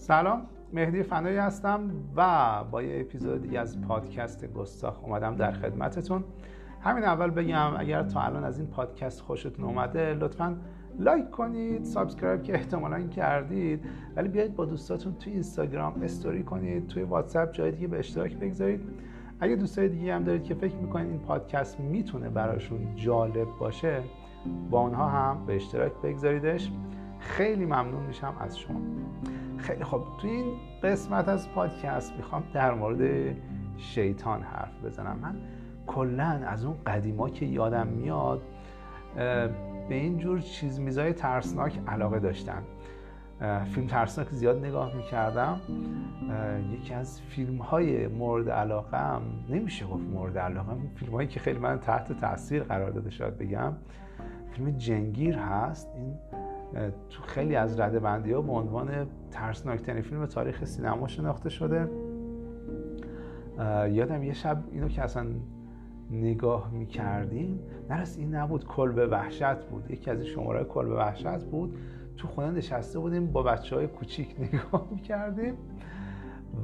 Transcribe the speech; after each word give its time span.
سلام 0.00 0.42
مهدی 0.72 1.02
فنایی 1.02 1.36
هستم 1.36 1.90
و 2.16 2.64
با 2.70 2.82
یه 2.82 3.00
اپیزودی 3.00 3.56
از 3.56 3.80
پادکست 3.80 4.52
گستاخ 4.52 5.04
اومدم 5.04 5.36
در 5.36 5.52
خدمتتون. 5.52 6.24
همین 6.80 7.04
اول 7.04 7.30
بگم 7.30 7.70
اگر 7.76 8.02
تا 8.02 8.20
الان 8.20 8.44
از 8.44 8.58
این 8.58 8.68
پادکست 8.68 9.20
خوشتون 9.20 9.64
اومده 9.64 10.14
لطفا 10.14 10.56
لایک 10.98 11.30
کنید 11.30 11.84
subscribe 11.84 12.42
که 12.42 12.54
احتمالا 12.54 13.00
کردید 13.00 13.84
ولی 14.16 14.28
بیاید 14.28 14.56
با 14.56 14.64
دوستاتون 14.64 15.14
توی 15.14 15.32
اینستاگرام 15.32 16.02
استوری 16.02 16.42
کنید 16.42 16.86
توی 16.86 17.02
واتساپ 17.02 17.52
جای 17.52 17.70
دیگه 17.70 17.86
به 17.86 17.98
اشتراک 17.98 18.36
بگذارید. 18.36 18.80
اگه 19.40 19.56
دوستای 19.56 19.88
دیگه 19.88 20.14
هم 20.14 20.24
دارید 20.24 20.44
که 20.44 20.54
فکر 20.54 20.76
می‌کنید 20.76 21.08
این 21.08 21.20
پادکست 21.20 21.80
می‌تونه 21.80 22.28
براشون 22.28 22.94
جالب 22.96 23.48
باشه 23.58 24.02
با 24.70 24.80
اونها 24.80 25.08
هم 25.08 25.46
به 25.46 25.56
اشتراک 25.56 25.92
بگذاریدش. 26.02 26.70
خیلی 27.18 27.64
ممنون 27.64 28.06
میشم 28.06 28.34
از 28.40 28.58
شما. 28.58 28.80
خیلی 29.60 29.84
خب 29.84 30.02
توی 30.20 30.30
این 30.30 30.54
قسمت 30.82 31.28
از 31.28 31.52
پادکست 31.52 32.16
می‌خوام 32.16 32.42
در 32.54 32.74
مورد 32.74 33.34
شیطان 33.76 34.42
حرف 34.42 34.84
بزنم. 34.84 35.18
من 35.22 35.36
کلا 35.86 36.24
از 36.24 36.64
اون 36.64 36.76
قدیما 36.86 37.30
که 37.30 37.46
یادم 37.46 37.86
میاد 37.86 38.42
به 39.88 39.94
این 39.94 40.18
جور 40.18 40.40
چیز 40.40 40.80
میزای 40.80 41.12
ترسناک 41.12 41.80
علاقه 41.88 42.18
داشتم. 42.18 42.62
فیلم 43.64 43.86
ترسناک 43.86 44.28
زیاد 44.30 44.64
نگاه 44.64 44.96
می‌کردم. 44.96 45.60
یکی 46.72 46.94
از 46.94 47.20
فیلم 47.20 47.58
های 47.58 48.06
مورد 48.06 48.50
علاقه 48.50 49.18
نمیشه 49.48 49.86
گفت 49.86 50.04
مورد 50.04 50.38
علاقه 50.38 50.72
فیلم 50.94 51.12
هایی 51.12 51.28
که 51.28 51.40
خیلی 51.40 51.58
من 51.58 51.78
تحت 51.78 52.12
تاثیر 52.12 52.62
قرار 52.62 52.90
داده 52.90 53.10
شاید 53.10 53.38
بگم 53.38 53.72
فیلم 54.52 54.70
جنگیر 54.70 55.38
هست. 55.38 55.92
این 55.94 56.14
تو 57.10 57.22
خیلی 57.22 57.56
از 57.56 57.80
رده 57.80 58.00
بندی 58.00 58.32
ها 58.32 58.42
به 58.42 58.52
عنوان 58.52 59.06
ترسناکترین 59.30 60.02
فیلم 60.02 60.26
تاریخ 60.26 60.64
سینما 60.64 61.08
شناخته 61.08 61.50
شده. 61.50 61.88
یادم 63.90 64.22
یه 64.22 64.32
شب 64.32 64.64
اینو 64.72 64.88
که 64.88 65.02
اصلا 65.02 65.26
نگاه 66.10 66.70
می‌کردیم 66.72 67.60
نرس 67.90 68.18
این 68.18 68.34
نبود 68.34 68.64
کلب 68.64 69.08
وحشت 69.10 69.64
بود. 69.64 69.90
یکی 69.90 70.10
از 70.10 70.20
این 70.20 70.28
شماره 70.28 70.64
کلب 70.64 70.90
وحشت 70.90 71.44
بود. 71.44 71.76
تو 72.16 72.28
خونه 72.28 72.50
نشسته 72.50 72.98
بودیم 72.98 73.26
با 73.32 73.42
بچه 73.42 73.76
های 73.76 73.86
کوچیک 73.86 74.36
نگاه 74.40 74.88
می‌کردیم 74.90 75.54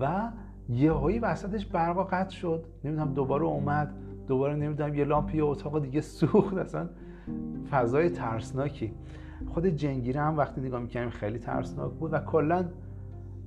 و 0.01 0.31
یه 0.69 0.93
هایی 0.93 1.19
وسطش 1.19 1.67
برقا 1.67 2.05
قطع 2.05 2.31
شد. 2.31 2.65
نمی‌دونم 2.85 3.15
دوباره 3.15 3.45
اومد 3.45 3.95
دوباره 4.27 4.55
نمی‌دونم 4.55 4.95
یه 4.95 5.05
لامپی 5.05 5.41
اتاق 5.41 5.83
دیگه 5.83 6.01
سوخت. 6.01 6.57
اصلا 6.57 6.89
فضای 7.71 8.11
ترسناکی. 8.11 8.95
خود 9.49 9.67
جنگیره 9.67 10.21
هم 10.21 10.37
وقتی 10.37 10.61
نگاه 10.61 10.81
می‌کنیم 10.81 11.11
خیلی 11.11 11.39
ترسناک 11.39 11.93
بود 11.93 12.13
و 12.13 12.19
کلا 12.19 12.65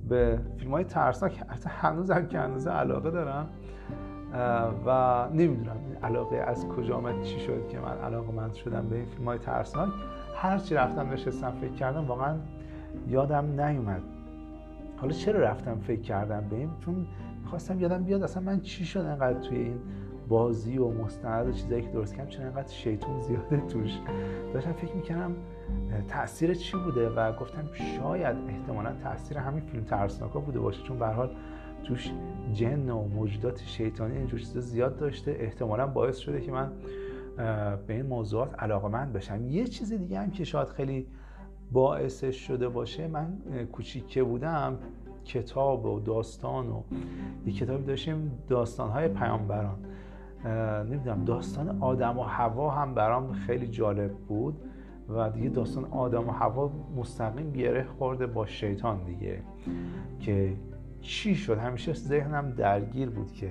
به 0.08 0.40
فیلم 0.56 0.70
های 0.70 0.84
ترسناک 0.84 1.42
هنوز 1.66 2.10
هم 2.10 2.26
که 2.26 2.38
هنوز 2.38 2.66
علاقه 2.66 3.10
دارم 3.10 3.48
و 4.86 5.28
نمی‌دونم 5.32 5.76
علاقه 6.02 6.36
از 6.36 6.68
کجا 6.68 6.96
آمد 6.96 7.22
چی 7.22 7.40
شد 7.40 7.68
که 7.68 7.78
من 7.78 7.98
علاقه 7.98 8.32
من 8.32 8.52
شدم 8.52 8.88
به 8.88 8.96
این 8.96 9.04
فیلم 9.04 9.24
های 9.24 9.38
ترسناک 9.38 9.92
هرچی 10.36 10.74
رفتم 10.74 11.10
نشستم 11.10 11.50
فکر 11.50 11.72
کردم 11.72 12.06
واقعا 12.06 12.36
یادم 13.08 13.60
نیومد. 13.60 14.02
حالا 14.96 15.12
چرا 15.12 15.40
رفتم 15.40 15.78
فکر 15.78 16.00
کردم 16.00 16.44
به 16.50 16.56
این؟ 16.56 16.70
چون 16.84 17.06
می‌خواستم 17.42 17.80
یادم 17.80 18.04
بیاد 18.04 18.22
اصلا 18.22 18.42
من 18.42 18.60
چی 18.60 18.84
شد 18.84 19.00
انقدر 19.00 19.40
توی 19.40 19.58
این 19.58 19.78
بازی 20.28 20.78
و 20.78 20.88
مستند 20.88 21.48
و 21.48 21.52
چیزایی 21.52 21.82
که 21.82 21.88
درست 21.88 22.14
کردم 22.14 22.28
چون 22.28 22.44
انقدر 22.46 22.68
شیطون 22.68 23.20
زیاده 23.20 23.60
توش. 23.60 23.98
داشتم 24.54 24.72
فکر 24.72 24.94
می‌کردم 24.94 25.36
تاثیر 26.08 26.54
چی 26.54 26.76
بوده؟ 26.76 27.08
و 27.08 27.32
گفتم 27.32 27.68
شاید 27.72 28.36
احتمالا 28.48 28.92
تاثیر 29.02 29.38
همین 29.38 29.60
فیلم 29.60 29.84
ترسناکا 29.84 30.40
بوده 30.40 30.60
باشه 30.60 30.82
چون 30.82 30.98
به 30.98 31.06
حال 31.06 31.30
توش 31.84 32.10
جن 32.52 32.90
و 32.90 33.08
موجودات 33.08 33.62
شیطانی 33.62 34.16
اینجور 34.16 34.40
چیزا 34.40 34.60
زیاد 34.60 34.96
داشته. 34.96 35.36
احتمالا 35.40 35.86
باعث 35.86 36.18
شده 36.18 36.40
که 36.40 36.52
من 36.52 36.72
به 37.86 37.94
این 37.94 38.06
موضوعات 38.06 38.62
علاقمند 38.62 39.12
بشم. 39.12 39.46
یه 39.46 39.64
چیز 39.64 39.92
دیگه 39.92 40.20
هم 40.20 40.30
که 40.30 40.44
شاید 40.44 40.68
خیلی 40.68 41.06
باعثش 41.72 42.36
شده 42.46 42.68
باشه 42.68 43.08
من 43.08 43.38
کوچیکه 43.72 44.22
بودم 44.22 44.78
کتاب 45.24 45.86
و 45.86 46.00
داستان 46.00 46.68
و 46.68 46.82
یه 47.46 47.52
کتابی 47.52 47.84
داشتیم 47.84 48.32
داستانهای 48.48 49.08
پیامبران. 49.08 49.78
نمی‌دونم 50.90 51.24
داستان 51.24 51.82
آدم 51.82 52.18
و 52.18 52.22
هوا 52.22 52.70
هم 52.70 52.94
برام 52.94 53.32
خیلی 53.32 53.66
جالب 53.66 54.12
بود. 54.12 54.56
و 55.14 55.30
دیگه 55.30 55.48
داستان 55.48 55.84
آدم 55.84 56.28
و 56.28 56.32
هوا 56.32 56.70
مستقیم 56.96 57.52
گره 57.52 57.84
خورده 57.84 58.26
با 58.26 58.46
شیطان 58.46 59.04
دیگه 59.04 59.42
که 60.20 60.52
چی 61.00 61.34
شد؟ 61.34 61.58
همیشه 61.58 61.92
ذهنم 61.92 62.50
درگیر 62.50 63.10
بود 63.10 63.32
که 63.32 63.50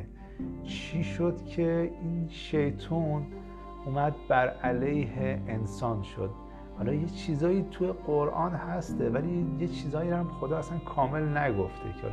چی 0.63 1.03
شد 1.03 1.45
که 1.45 1.91
این 2.01 2.27
شیطان 2.29 3.25
اومد 3.85 4.15
بر 4.27 4.47
علیه 4.47 5.41
انسان 5.47 6.03
شد؟ 6.03 6.29
حالا 6.77 6.93
یه 6.93 7.07
چیزایی 7.07 7.65
توی 7.71 7.91
قرآن 7.91 8.51
هسته 8.51 9.09
ولی 9.09 9.45
یه 9.59 9.67
چیزایی 9.67 10.09
هم 10.09 10.27
خدا 10.27 10.57
اصلا 10.57 10.77
کامل 10.77 11.37
نگفته 11.37 11.93
که 12.01 12.07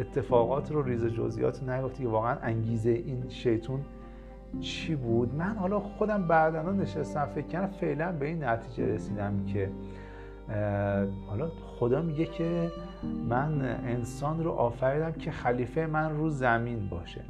اتفاقات 0.00 0.72
رو 0.72 0.82
ریز 0.82 1.04
جزئیات 1.04 1.62
نگفته 1.62 2.02
که 2.02 2.08
واقعا 2.08 2.38
انگیزه 2.42 2.90
این 2.90 3.28
شیطون 3.28 3.80
چی 4.60 4.94
بود؟ 4.94 5.34
من 5.34 5.56
حالا 5.56 5.80
خودم 5.80 6.28
بعدا 6.28 6.72
نشستم 6.72 7.28
فکر 7.34 7.46
کردم 7.46 7.66
فعلا 7.66 8.12
به 8.12 8.26
این 8.26 8.44
نتیجه 8.44 8.94
رسیدم 8.94 9.44
که 9.46 9.70
حالا 11.26 11.48
خدا 11.78 12.02
میگه 12.02 12.24
که 12.24 12.70
من 13.28 13.78
انسان 13.86 14.44
رو 14.44 14.50
آفریدم 14.50 15.12
که 15.12 15.30
خلیفه 15.30 15.86
من 15.86 16.16
رو 16.16 16.30
زمین 16.30 16.88
باشه. 16.88 17.24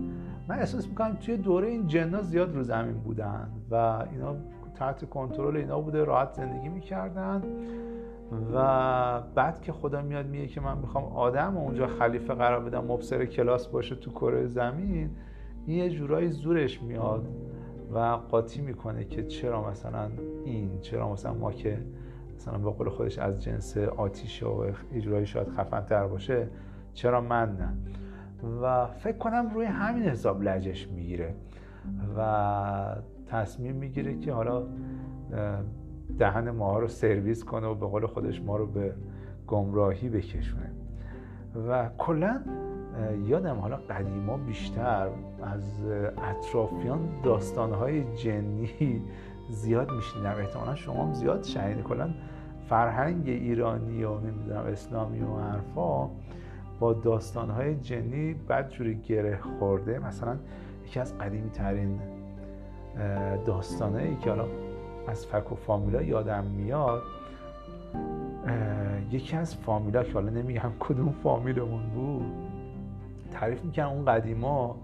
من 0.49 0.59
احساس 0.59 0.89
می‌کنم 0.89 1.15
توی 1.15 1.37
دوره 1.37 1.69
این 1.69 1.87
جنا 1.87 2.23
زیاد 2.23 2.55
رو 2.57 2.63
زمین 2.63 2.95
بودن 2.95 3.49
و 3.71 3.75
اینا 4.13 4.37
تحت 4.75 5.11
کنترل 5.11 5.57
اینا 5.57 5.81
بوده 5.81 6.05
راحت 6.05 6.33
زندگی 6.33 6.69
می‌کردن 6.69 7.43
و 8.55 9.21
بعد 9.35 9.63
که 9.63 9.73
خدا 9.73 10.03
میاد 10.03 10.27
میگه 10.27 10.47
که 10.47 10.61
من 10.61 10.79
می‌خوام 10.79 11.05
آدم 11.05 11.57
اونجا 11.57 11.87
خلیفه 11.87 12.35
قرار 12.35 12.61
بدم 12.61 12.85
مبصر 12.85 13.25
کلاس 13.25 13.67
باشه 13.67 13.95
تو 13.95 14.11
کره 14.11 14.47
زمین 14.47 15.11
این 15.67 15.79
یه 15.79 15.91
جورایی 15.91 16.29
زورش 16.29 16.83
میاد 16.83 17.29
و 17.95 17.99
قاطی 17.99 18.61
می‌کنه 18.61 19.05
که 19.05 19.25
چرا 19.25 19.71
مثلا 19.71 20.11
این 20.45 20.81
چرا 20.81 21.13
مثلا 21.13 21.35
ما 21.35 21.53
که 21.53 21.79
مثلا 22.37 22.59
به 22.59 22.71
قول 22.71 22.89
خودش 22.89 23.19
از 23.19 23.43
جنس 23.43 23.77
آتیش 23.77 24.43
و 24.43 24.65
اجرایی 24.93 25.27
شاید 25.27 25.49
خفن 25.49 25.81
تر 25.81 26.07
باشه 26.07 26.49
چرا 26.95 27.21
من 27.21 27.57
نه؟ 27.57 27.69
و 28.63 28.87
فکر 28.87 29.19
کنم 29.19 29.51
روی 29.55 29.67
همین 29.67 30.03
حساب 30.03 30.43
لجش 30.43 30.89
می‌گیره 30.89 31.35
و 32.19 32.97
تصمیم 33.27 33.75
می‌گیره 33.75 34.19
که 34.19 34.33
حالا 34.33 34.63
دهن 36.19 36.51
ما 36.51 36.79
رو 36.79 36.89
سرویس 36.89 37.45
کنه 37.45 37.67
و 37.67 37.75
به 37.75 37.87
قول 37.87 38.07
خودش 38.07 38.43
ما 38.43 38.57
رو 38.57 38.67
به 38.67 38.95
گمراهی 39.47 40.09
بکشونه. 40.09 40.71
و 41.69 41.89
کلا 41.99 42.41
یادم 43.27 43.59
حالا 43.59 43.77
قدیما 43.77 44.37
بیشتر 44.37 45.09
از 45.43 45.81
اطرافیان 46.23 47.09
داستانهای 47.23 48.15
جنی 48.15 49.03
زیاد 49.49 49.93
میشنیدم. 49.93 50.35
احتمالا 50.39 50.75
شما 50.75 51.07
هم 51.07 51.13
زیاد 51.13 51.43
شنیده 51.43 51.83
کلا 51.83 52.11
فرهنگ 52.69 53.29
ایرانی 53.29 54.05
و 54.05 54.19
نمی‌دونم 54.19 54.67
اسلامی 54.67 55.21
و 55.21 55.37
حرفا 55.37 56.11
با 56.81 56.93
داستانهای 56.93 57.77
جنی 57.77 58.35
بدجوری 58.35 58.95
گره 58.95 59.39
خورده. 59.39 59.99
مثلا 59.99 60.37
یکی 60.87 61.01
از 61.01 61.19
قدیمی 61.19 61.51
ترین 61.51 62.01
داستانه 63.47 64.17
که 64.21 64.31
حالا 64.31 64.45
از 65.09 65.27
فک 65.27 65.53
و 65.53 65.55
فامیلا 65.55 66.03
یادم 66.03 66.45
میاد 66.45 67.03
یکی 69.11 69.37
از 69.37 69.57
فامیلا 69.57 70.03
که 70.03 70.13
حالا 70.13 70.31
نمیگم 70.31 70.73
کدوم 70.81 71.13
فامیلمون 71.23 71.83
بود. 71.95 72.44
تعریف 73.35 73.65
می‌کنم 73.65 73.89
اون 73.89 74.05
قدیما 74.05 74.77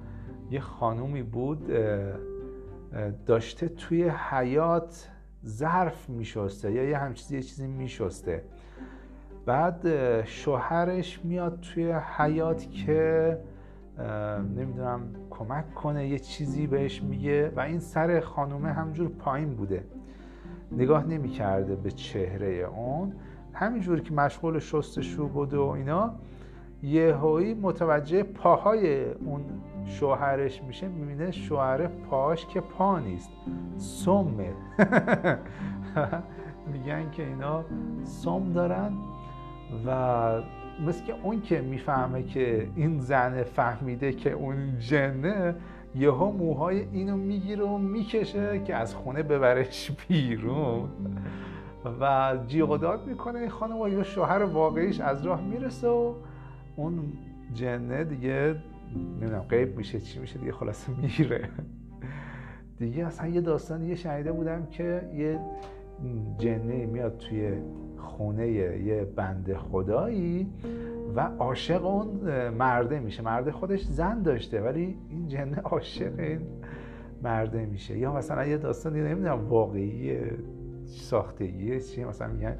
یه 0.51 0.61
خانومی 0.61 1.23
بود 1.23 1.71
داشته 3.27 3.69
توی 3.69 4.09
حیات 4.09 5.11
ظرف 5.47 6.09
میشسته 6.09 6.73
یا 6.73 6.85
یه 6.85 6.99
همچیزی 6.99 7.37
یه 7.37 7.43
چیزی 7.43 7.67
میشسته. 7.67 8.43
بعد 9.47 9.87
شوهرش 10.25 11.21
میاد 11.25 11.61
توی 11.61 11.93
حیات 11.93 12.71
که 12.71 13.39
نمی‌دونم 14.57 15.01
کمک 15.31 15.75
کنه 15.75 16.09
یه 16.09 16.19
چیزی 16.19 16.67
بهش 16.67 17.03
میگه 17.03 17.53
و 17.57 17.61
این 17.61 17.79
سر 17.79 18.21
خانومه 18.21 18.73
همجور 18.73 19.09
پایین 19.09 19.55
بوده. 19.55 19.85
نگاه 20.73 21.07
نمی‌کرده 21.07 21.77
به 21.77 21.91
چهره 21.91 22.47
اون. 22.49 23.13
همینجور 23.53 24.01
که 24.01 24.15
مشغول 24.15 24.59
شستشو 24.59 25.29
بود 25.29 25.55
و 25.55 25.63
اینا 25.63 26.15
یهویی 26.83 27.55
متوجه 27.55 28.23
پاهای 28.23 29.05
اون 29.05 29.45
شوهرش 29.85 30.63
میشه 30.63 30.89
می‌بینه 30.89 31.31
شوهر 31.31 31.87
پاش 31.87 32.47
که 32.47 32.61
پا 32.61 32.99
نیست. 32.99 33.31
سمه. 33.77 34.53
میگن 36.73 37.11
که 37.11 37.27
اینا 37.27 37.65
سم 38.05 38.53
دارن 38.53 38.93
و 39.87 40.43
مثل 40.87 41.05
که 41.05 41.15
اون 41.23 41.41
که 41.43 41.61
می‌فهمه 41.61 42.23
که 42.23 42.69
این 42.77 42.99
زن 42.99 43.43
فهمیده 43.43 44.13
که 44.13 44.33
اون 44.33 44.79
جنه 44.79 45.55
یهو 45.95 46.33
موهای 46.33 46.87
اینو 46.93 47.17
می‌گیره 47.17 47.65
و 47.65 47.79
می‌کشه 47.79 48.63
که 48.65 48.75
از 48.77 48.95
خونه 48.95 49.23
ببرش 49.23 49.91
بیرون. 50.09 50.89
و 52.01 52.37
جیغ 52.47 52.71
و 52.71 52.77
داد 52.77 53.07
می‌کنه 53.07 53.49
خانم 53.49 53.79
و 53.79 54.03
شوهر 54.05 54.43
واقعیش 54.43 55.01
از 55.01 55.27
راه 55.27 55.41
می‌رسه 55.41 55.89
و 55.89 56.15
اون 56.77 57.13
جنه 57.55 58.05
دیگه 58.05 58.57
نمی‌دونم 59.21 59.43
غیب 59.43 59.77
میشه 59.77 60.01
چی 60.01 60.19
میشه 60.19 60.39
دیگه 60.39 60.53
خلاصه 60.53 60.93
میره. 60.93 61.49
دیگه 62.79 63.07
اصلا 63.07 63.29
یه 63.29 63.41
داستان 63.41 63.85
یه 63.85 63.95
شنیده 63.95 64.33
بودم 64.33 64.67
که 64.67 65.11
یه 65.15 65.41
جنه 66.39 66.87
میاد 66.87 67.17
توی 67.19 67.53
خونه 67.97 68.49
یه 68.49 69.05
بند 69.17 69.53
خدایی 69.53 70.49
و 71.17 71.21
عاشق 71.21 71.87
اون 71.87 72.09
مرده 72.49 73.01
میشه. 73.01 73.23
مرده 73.23 73.53
خودش 73.53 73.83
زن 73.83 74.23
داشته 74.23 74.61
ولی 74.61 74.97
این 75.09 75.29
جنه 75.29 75.57
عاشق 75.57 76.19
این 76.19 76.41
مرده 77.23 77.67
میشه. 77.67 77.99
یا 77.99 78.13
مثلا 78.13 78.47
یه 78.47 78.57
داستان 78.57 78.93
دیگه 78.93 79.05
نمی‌دونم 79.05 79.49
واقعی 79.49 80.17
ساختگی 80.85 81.81
چیه 81.81 82.07
مثلا 82.07 82.29
میگن. 82.33 82.57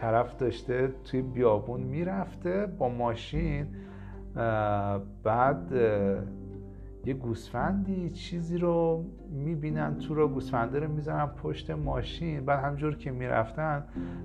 طرف 0.00 0.36
داشته 0.36 0.92
توی 1.04 1.22
بیابون 1.22 1.80
می‌رفته 1.80 2.66
با 2.78 2.88
ماشین 2.88 3.66
بعد 5.24 5.72
یه 7.06 7.14
گوسفندی 7.14 8.10
چیزی 8.10 8.58
رو 8.58 9.04
می‌بینن 9.30 9.98
تو 9.98 10.14
رو 10.14 10.28
گوسفنده 10.28 10.80
رو 10.80 10.92
می‌زنن 10.92 11.26
پشت 11.26 11.70
ماشین 11.70 12.44
بعد 12.44 12.64
همجور 12.64 12.96
که 12.96 13.10
می‌رفتن 13.10 13.84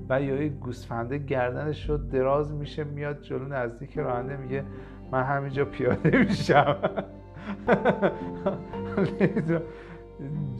و 0.09 0.21
یا 0.21 0.43
یه 0.43 0.49
گوسفنده 0.49 1.17
گردنش 1.17 1.89
رو 1.89 1.97
دراز 1.97 2.53
میشه 2.53 2.83
میاد 2.83 3.21
جلو 3.21 3.47
نزدیک 3.47 3.97
راننده 3.97 4.37
میگه 4.37 4.63
من 5.11 5.23
همینجا 5.23 5.65
پیاده 5.65 6.17
میشم. 6.29 6.75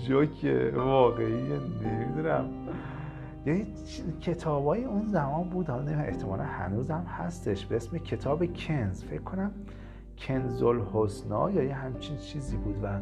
جوک 0.07 0.45
واقعی 0.75 1.59
نمی‌دونم. 1.83 2.45
یه 3.45 3.65
کتابای 4.21 4.85
اون 4.85 5.07
زمان 5.07 5.49
بود 5.49 5.69
حالا 5.69 5.91
احتمالا 5.91 6.43
هنوز 6.43 6.91
هم 6.91 7.03
هستش 7.03 7.65
به 7.65 7.75
اسم 7.75 7.97
کتاب 7.97 8.53
کنز. 8.53 9.03
فکر 9.03 9.21
کنم 9.21 9.51
کنزل 10.17 10.79
حسنا 10.93 11.51
یا 11.51 11.63
یه 11.63 11.73
همچین 11.73 12.17
چیزی 12.17 12.57
بود 12.57 12.75
و 12.83 12.99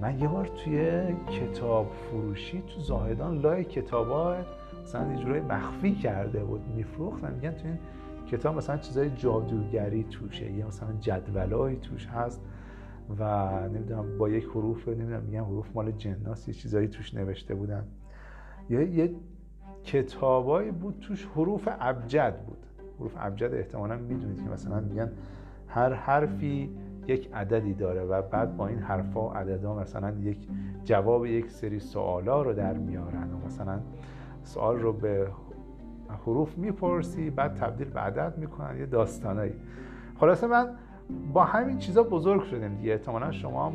من 0.00 0.18
یه 0.18 0.28
بار 0.28 0.46
توی 0.46 1.02
کتاب 1.30 1.92
فروشی 1.92 2.62
تو 2.62 2.80
زاهدان 2.80 3.38
لای 3.38 3.64
کتابا 3.64 4.36
مثلا 4.82 5.14
یه 5.14 5.40
مخفی 5.40 5.94
کرده 5.94 6.44
بود 6.44 6.60
میفروخت 6.76 7.24
و 7.24 7.26
میگن 7.26 7.50
تو 7.50 7.66
این 7.66 7.78
کتاب 8.26 8.56
مثلا 8.56 8.76
چیزای 8.76 9.10
جادوگری 9.10 10.04
توشه 10.04 10.52
یه 10.52 10.66
مثلا 10.66 10.92
جدولایی 11.00 11.76
توش 11.76 12.06
هست 12.06 12.40
و 13.18 13.50
نمی‌دونم 13.68 14.18
با 14.18 14.28
یک 14.28 14.44
حروف 14.44 14.88
نمی‌دونم 14.88 15.22
میگن 15.22 15.44
حروف 15.44 15.66
مال 15.74 15.90
جناس 15.90 16.48
یه 16.48 16.54
چیزایی 16.54 16.88
توش 16.88 17.14
نوشته 17.14 17.54
بودن. 17.54 17.84
یه, 18.70 18.90
یه 18.90 19.14
کتابایی 19.92 20.70
بود 20.70 20.98
توش 21.00 21.26
حروف 21.36 21.68
ابجد 21.80 22.34
بود. 22.46 22.58
حروف 22.98 23.14
ابجد 23.18 23.54
احتمالا 23.54 23.96
می‌دونید 23.96 24.44
که 24.44 24.50
مثلا 24.50 24.80
میگن 24.80 25.10
هر 25.68 25.92
حرفی 25.92 26.70
یک 27.06 27.30
عددی 27.34 27.74
داره 27.74 28.02
و 28.04 28.22
بعد 28.22 28.56
با 28.56 28.66
این 28.66 28.78
حرفا 28.78 29.28
و 29.28 29.32
عددا 29.32 29.74
مثلا 29.74 30.10
یک 30.10 30.48
جواب 30.84 31.26
یک 31.26 31.50
سری 31.50 31.78
سوالا 31.78 32.42
رو 32.42 32.52
در 32.52 32.72
میارن 32.72 33.32
و 33.32 33.46
مثلا 33.46 33.80
سوال 34.42 34.78
رو 34.78 34.92
به 34.92 35.26
حروف 36.26 36.58
می‌پرسی 36.58 37.30
بعد 37.30 37.54
تبدیل 37.54 37.88
به 37.88 38.00
عدد 38.00 38.38
می‌کنن 38.38 38.78
یه 38.78 38.86
داستانایی. 38.86 39.52
خلاصه 40.20 40.46
من 40.46 40.68
با 41.32 41.44
همین 41.44 41.78
چیزا 41.78 42.02
بزرگ 42.02 42.42
شدم 42.42 42.74
دیگه. 42.74 42.92
احتمالا 42.92 43.30
شما 43.30 43.66
هم 43.66 43.72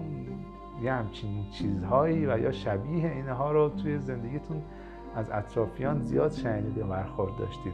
یه 0.83 0.93
همچین 0.93 1.29
چیزهایی 1.51 2.25
و 2.25 2.39
یا 2.39 2.51
شبیه 2.51 3.11
اینها 3.11 3.51
رو 3.51 3.69
توی 3.69 3.99
زندگیتون 3.99 4.61
از 5.15 5.31
اطرافیان 5.31 5.99
زیاد 5.99 6.31
شنیده 6.31 6.83
برخورد 6.83 7.35
داشتید 7.37 7.73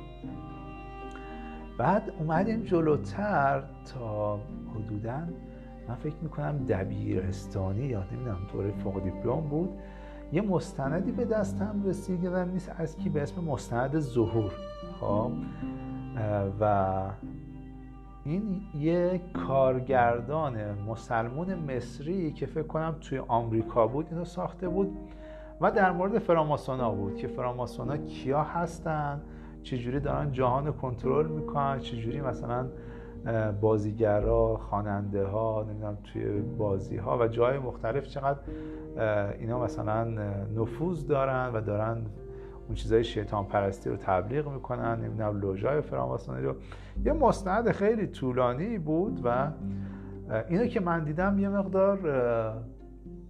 بعد 1.78 2.12
اومدیم 2.20 2.64
جلوتر 2.64 3.64
تا 3.94 4.40
حدودا 4.76 5.20
من 5.88 5.96
فکر 5.96 6.16
می‌کنم 6.22 6.66
دبیرستانی 6.70 7.86
یا 7.86 8.04
نمی‌دونم 8.12 8.38
دوره 8.54 8.72
فوق 8.72 9.04
دیپلم 9.04 9.42
بود. 9.42 9.70
یه 10.32 10.42
مستندی 10.42 11.12
به 11.12 11.26
دستم 11.26 11.84
رسید 11.86 12.24
یادم 12.24 12.52
نیست 12.52 12.72
از 12.78 12.98
کی؟ 12.98 13.10
به 13.10 13.22
اسم 13.22 13.42
مستند 13.44 14.00
ظهور. 14.00 14.52
خب 15.00 15.32
و 16.60 16.96
این 18.24 18.62
یه 18.80 19.22
کارگردان 19.48 20.82
مسلمون 20.88 21.56
مصری 21.56 22.32
که 22.32 22.46
فکر 22.46 22.68
کنم 22.68 22.96
توی 23.02 23.18
آمریکا 23.18 23.88
بود 23.88 24.08
اینو 24.12 24.26
ساخته 24.26 24.70
بود. 24.70 24.98
و 25.62 25.72
در 25.72 25.92
مورد 25.92 26.20
فراماسونا 26.20 26.92
بود 26.92 27.16
که 27.16 27.28
فراماسونا 27.28 27.98
کیا 27.98 28.44
هستن 28.44 29.22
چجوری 29.64 30.00
دارن 30.00 30.32
جهان 30.32 30.72
کنترل 30.72 31.28
می‌کنن 31.28 31.80
چجوری 31.80 32.22
مثلا 32.22 32.68
بازیگرا 33.62 34.58
خواننده 34.58 35.26
ها 35.26 35.66
نمی‌دونم 35.70 35.98
توی 36.04 36.42
بازی 36.42 36.98
ها 36.98 37.18
و 37.18 37.28
جای 37.28 37.60
مختلف 37.60 38.08
چقدر 38.08 38.40
اینا 39.40 39.64
مثلا 39.64 40.04
نفوذ 40.56 41.08
دارن 41.08 41.52
و 41.54 41.62
دارن 41.62 41.98
اون 42.68 42.76
چیزای 42.76 43.04
شیطان 43.04 43.46
پرستی 43.46 43.90
رو 43.90 43.96
تبلیغ 43.96 44.48
می‌کنن 44.54 45.00
نمی‌دونم 45.02 45.40
لوژای 45.40 45.82
فراماسونی 45.82 46.44
رو. 46.44 46.56
یه 47.06 47.14
مستند 47.14 47.72
خیلی 47.72 48.08
طولانی 48.08 48.78
بود 48.78 49.22
و 49.24 49.48
اینو 50.50 50.66
که 50.66 50.80
من 50.80 51.04
دیدم 51.04 51.40
یه 51.40 51.50
مقدار 51.50 52.00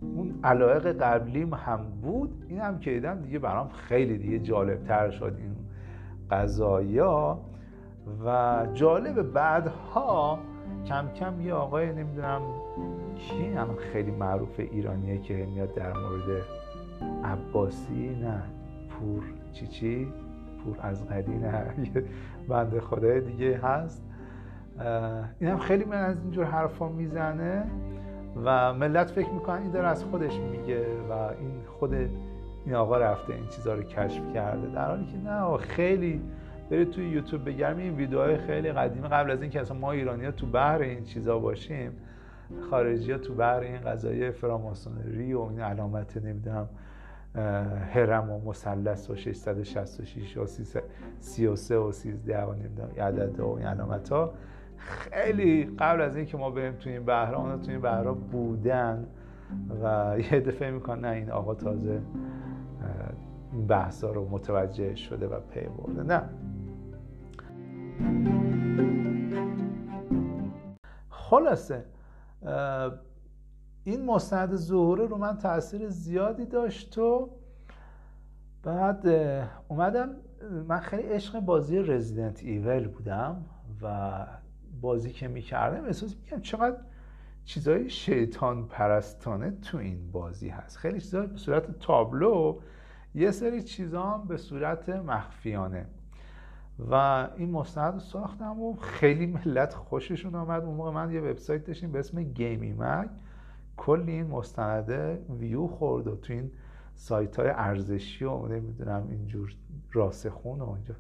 اون 0.02 0.40
علایق 0.44 0.88
قبلیم 0.88 1.54
هم 1.54 1.86
بود. 2.02 2.46
این 2.48 2.60
هم 2.60 2.80
که 2.80 2.92
دیدم 2.92 3.22
دیگه 3.22 3.40
برام 3.40 3.70
خیلی 3.70 4.18
دیگه 4.18 4.40
جالب 4.40 4.84
تر 4.84 5.10
شد 5.10 5.36
این 5.38 5.56
قضایا. 6.32 7.40
و 8.26 8.68
جالب 8.74 9.22
بعدها 9.22 10.40
کم 10.86 11.10
کم 11.16 11.42
یه 11.42 11.54
آقای 11.54 11.94
نمی‌دونم 11.94 12.42
کی 13.16 13.54
هم 13.54 13.76
خیلی 13.76 14.12
معروف 14.12 14.60
ایرانیه 14.60 15.18
که 15.18 15.46
میاد 15.46 15.74
در 15.74 15.94
مورد 15.94 16.42
عباسی 17.24 18.16
نه 18.22 18.44
پور 18.90 19.24
چی 19.52 19.68
چی؟ 19.68 20.14
پور 20.64 20.78
از 20.82 21.08
قدی 21.08 21.38
نه 21.38 21.66
بنده 22.48 22.82
خدای 22.82 23.22
دیگه 23.22 23.58
هست. 23.58 24.04
این 25.40 25.50
هم 25.50 25.58
خیلی 25.58 25.86
من 25.86 25.98
از 25.98 26.22
اینجور 26.22 26.46
حرفا 26.46 26.90
می‌زنه. 26.90 27.64
و 28.36 28.74
ملت 28.74 29.12
فکر 29.12 29.30
می‌کنن 29.30 29.62
این 29.62 29.72
داره 29.72 29.88
از 29.88 30.04
خودش 30.04 30.34
میگه 30.40 30.86
و 31.10 31.14
این 31.14 31.52
خود 31.80 31.94
این 32.66 32.76
آقا 32.76 32.98
رفته 32.98 33.34
این 33.34 33.48
چیزها 33.48 33.74
رو 33.74 33.84
کشف 33.84 34.34
کرده. 34.34 34.68
در 34.68 34.88
حالی 34.88 35.06
که 35.06 35.18
نه 35.18 35.58
خیلی 35.58 36.22
برید 36.70 36.92
توی 36.92 37.10
یوتیوب 37.10 37.50
بگرم 37.50 37.78
این 37.78 37.96
ویدیوهای 37.96 38.38
خیلی 38.38 38.72
قدیمی 38.72 39.08
قبل 39.08 39.32
از 39.32 39.42
اینکه 39.42 39.62
اصلا 39.62 39.78
ما 39.78 39.92
ایرانی 39.92 40.32
تو 40.32 40.46
بحر 40.46 40.82
این 40.82 41.04
چیزا 41.04 41.40
باشیم 41.40 41.92
خارجی 42.70 43.18
تو 43.18 43.34
بحر 43.34 43.60
این 43.60 43.82
قضایه 43.82 44.32
فراماسونری 44.32 45.34
و 45.34 45.42
این 45.42 45.60
علامت 45.60 46.18
نمی‌دونم 46.18 46.70
هرم 47.94 48.32
و 48.32 48.50
مثلث 48.50 49.10
و 49.10 49.16
666 49.16 50.38
و 50.38 50.46
33 51.20 51.78
و 51.78 51.92
13 51.92 52.44
و 52.44 52.54
نمی‌دونم 52.54 52.90
عدد 52.98 53.40
و 53.40 53.48
این 53.48 53.68
علامت 53.68 54.10
ها 54.10 54.34
خیلی 54.80 55.66
قبل 55.80 56.02
از 56.02 56.16
اینکه 56.16 56.38
ما 56.38 56.52
بریم 56.52 56.74
تو 56.74 56.90
این 56.90 57.06
بحرها 57.06 57.42
اونا 57.42 57.58
تو 57.58 57.72
این 57.72 57.82
بحرها 57.82 58.14
بودن 58.14 59.08
و 59.84 60.16
یه 60.32 60.40
دفعه 60.40 60.72
می‌کنن 60.72 61.06
نه 61.06 61.16
این 61.16 61.32
آقا 61.32 61.56
تازه 61.56 62.02
این 63.54 63.68
بحثا 63.68 64.12
رو 64.12 64.30
متوجه 64.30 64.96
شده 64.96 65.28
و 65.28 65.40
پی 65.40 65.62
برده. 65.62 66.04
نه. 66.04 66.22
خلاصه 71.10 71.86
این 73.84 74.06
مستند 74.06 74.56
ظهوره 74.56 75.06
رو 75.06 75.18
من 75.18 75.38
تاثیر 75.38 75.90
زیادی 75.90 76.46
داشت 76.46 76.98
و 76.98 77.30
بعد 78.64 79.08
اومدم 79.68 80.10
من 80.68 80.80
خیلی 80.80 81.04
عشق 81.04 81.40
بازی 81.40 81.80
رزیدنت 81.80 82.44
ایول 82.44 82.88
بودم 82.88 83.46
و 83.82 84.16
بازی 84.82 85.12
که 85.12 85.28
می‌کردم 85.28 85.86
احساس 85.86 86.16
می‌کنم 86.16 86.42
چقدر 86.42 86.78
چیزای 87.46 87.90
شیطان 87.90 88.68
پرستانه 88.68 89.52
تو 89.52 89.78
این 89.78 90.12
بازی 90.12 90.50
هست. 90.50 90.78
خیلی 90.78 91.02
چیزا 91.02 91.26
به 91.26 91.38
صورت 91.38 91.80
تابلو 91.80 92.60
یه 93.16 93.32
سری 93.32 93.64
چیزا 93.64 94.04
هم 94.04 94.28
به 94.28 94.38
صورت 94.38 94.90
مخفیانه. 94.90 95.86
و 96.92 97.28
این 97.38 97.52
مستند 97.52 97.94
رو 97.94 98.00
ساختم 98.00 98.62
و 98.62 98.76
خیلی 98.76 99.26
ملت 99.26 99.74
خوششون 99.74 100.36
آمد. 100.36 100.64
اون 100.64 100.76
موقع 100.76 100.92
من 100.92 101.12
یه 101.12 101.22
وبسایت 101.22 101.66
داشتیم 101.66 101.92
به 101.92 102.00
اسم 102.00 102.24
گیمی 102.24 102.74
مک 102.74 103.10
کلی 103.78 104.12
این 104.12 104.28
مستنده 104.28 105.26
ویو 105.40 105.68
خورد 105.68 106.08
و 106.08 106.16
تو 106.16 106.34
این 106.34 106.52
سایت 106.96 107.40
های 107.40 107.50
ارزشی 107.50 108.26
و 108.26 108.48
نمی‌دونم 108.48 109.08
اینجور 109.10 109.54
راسخون 109.92 110.62
و 110.62 110.70
اینجا 110.70 110.96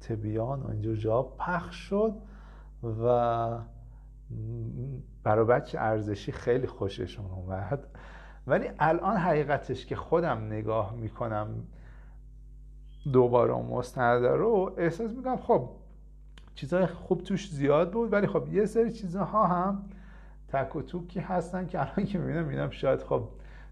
تبیان 0.00 0.62
و 0.62 0.70
اینجور 0.70 0.96
جا 0.96 1.22
پخش 1.22 1.76
شد. 1.76 2.14
و 2.84 3.58
برای 5.22 5.44
بچه 5.44 5.80
ارزشی 5.80 6.32
خیلی 6.32 6.66
خوششون 6.66 7.30
اومد. 7.30 7.86
ولی 8.46 8.70
الان 8.78 9.16
حقیقتش 9.16 9.86
که 9.86 9.96
خودم 9.96 10.46
نگاه 10.46 10.94
می‌کنم 10.94 11.48
دوباره 13.12 13.52
اون 13.52 13.66
مستند 13.66 14.24
رو 14.24 14.74
احساس 14.78 15.10
می‌کنم 15.10 15.36
خب 15.36 15.70
چیزهای 16.54 16.86
خوب 16.86 17.22
توش 17.22 17.50
زیاد 17.50 17.92
بود 17.92 18.12
ولی 18.12 18.26
خب 18.26 18.52
یه 18.52 18.66
سری 18.66 18.92
چیزها 18.92 19.46
هم 19.46 19.84
تک 20.48 20.76
و 20.76 20.82
توکی 20.82 21.20
هستن 21.20 21.66
که 21.66 21.80
الان 21.80 22.06
که 22.06 22.18
می‌بینم 22.18 22.44
می‌بینم 22.44 22.70
شاید 22.70 23.02
خب 23.02 23.28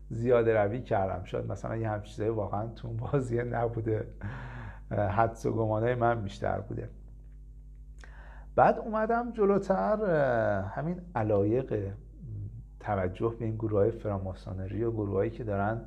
زیاده 0.09 0.61
روی 0.61 0.83
کردم. 0.83 1.25
شاید 1.25 1.53
مثلا 1.53 1.77
یه 1.77 1.91
هم 1.91 2.03
واقعا 2.19 2.67
تو 2.67 2.89
بازی 2.89 3.43
نبوده. 3.43 4.07
حدس 4.91 5.47
و 5.47 5.53
گمانه 5.53 5.95
من 5.95 6.23
بیشتر 6.23 6.61
بوده. 6.61 6.91
بعد 8.55 8.79
اومدم 8.79 9.31
جلوتر 9.33 9.97
همین 10.61 11.01
علایق 11.15 11.93
توجه 12.81 13.35
به 13.39 13.45
این 13.45 13.55
گروه 13.55 13.81
های 13.81 13.91
فراماسونری 13.91 14.85
و 14.85 14.91
گروهایی 14.91 15.31
که 15.31 15.45
دارن 15.45 15.81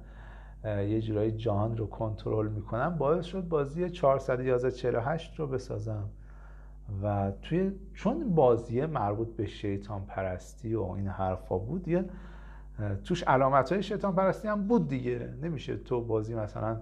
یه 0.66 1.02
جورایی 1.02 1.32
جهان 1.32 1.78
رو 1.78 1.88
کنترل 1.88 2.48
می‌کنن 2.48 2.90
باعث 2.90 3.26
شد 3.26 3.48
بازی 3.48 3.90
411 3.90 4.72
48 4.72 5.40
رو 5.40 5.48
بسازم. 5.48 6.10
و 7.04 7.32
توی 7.42 7.72
چون 7.94 8.36
بازی 8.36 8.86
مربوط 8.86 9.36
به 9.36 9.46
شیطان 9.46 10.06
پرستی 10.06 10.76
و 10.76 10.84
این 10.84 11.08
حرفا 11.08 11.58
بود 11.58 11.88
یه 11.88 12.06
توش 13.04 13.24
علامت 13.24 13.72
های 13.72 13.84
شیطان 13.84 14.16
پرستی 14.16 14.48
هم 14.48 14.68
بود 14.68 14.88
دیگه. 14.88 15.34
نمیشه 15.42 15.78
تو 15.78 16.02
بازی 16.02 16.36
مثلا 16.36 16.78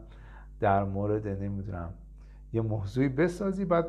در 0.59 0.83
مورد 0.83 1.27
نمی‌دونم 1.27 1.93
یه 2.53 2.61
موضوعی 2.61 3.09
بسازی 3.09 3.65
بعد 3.65 3.85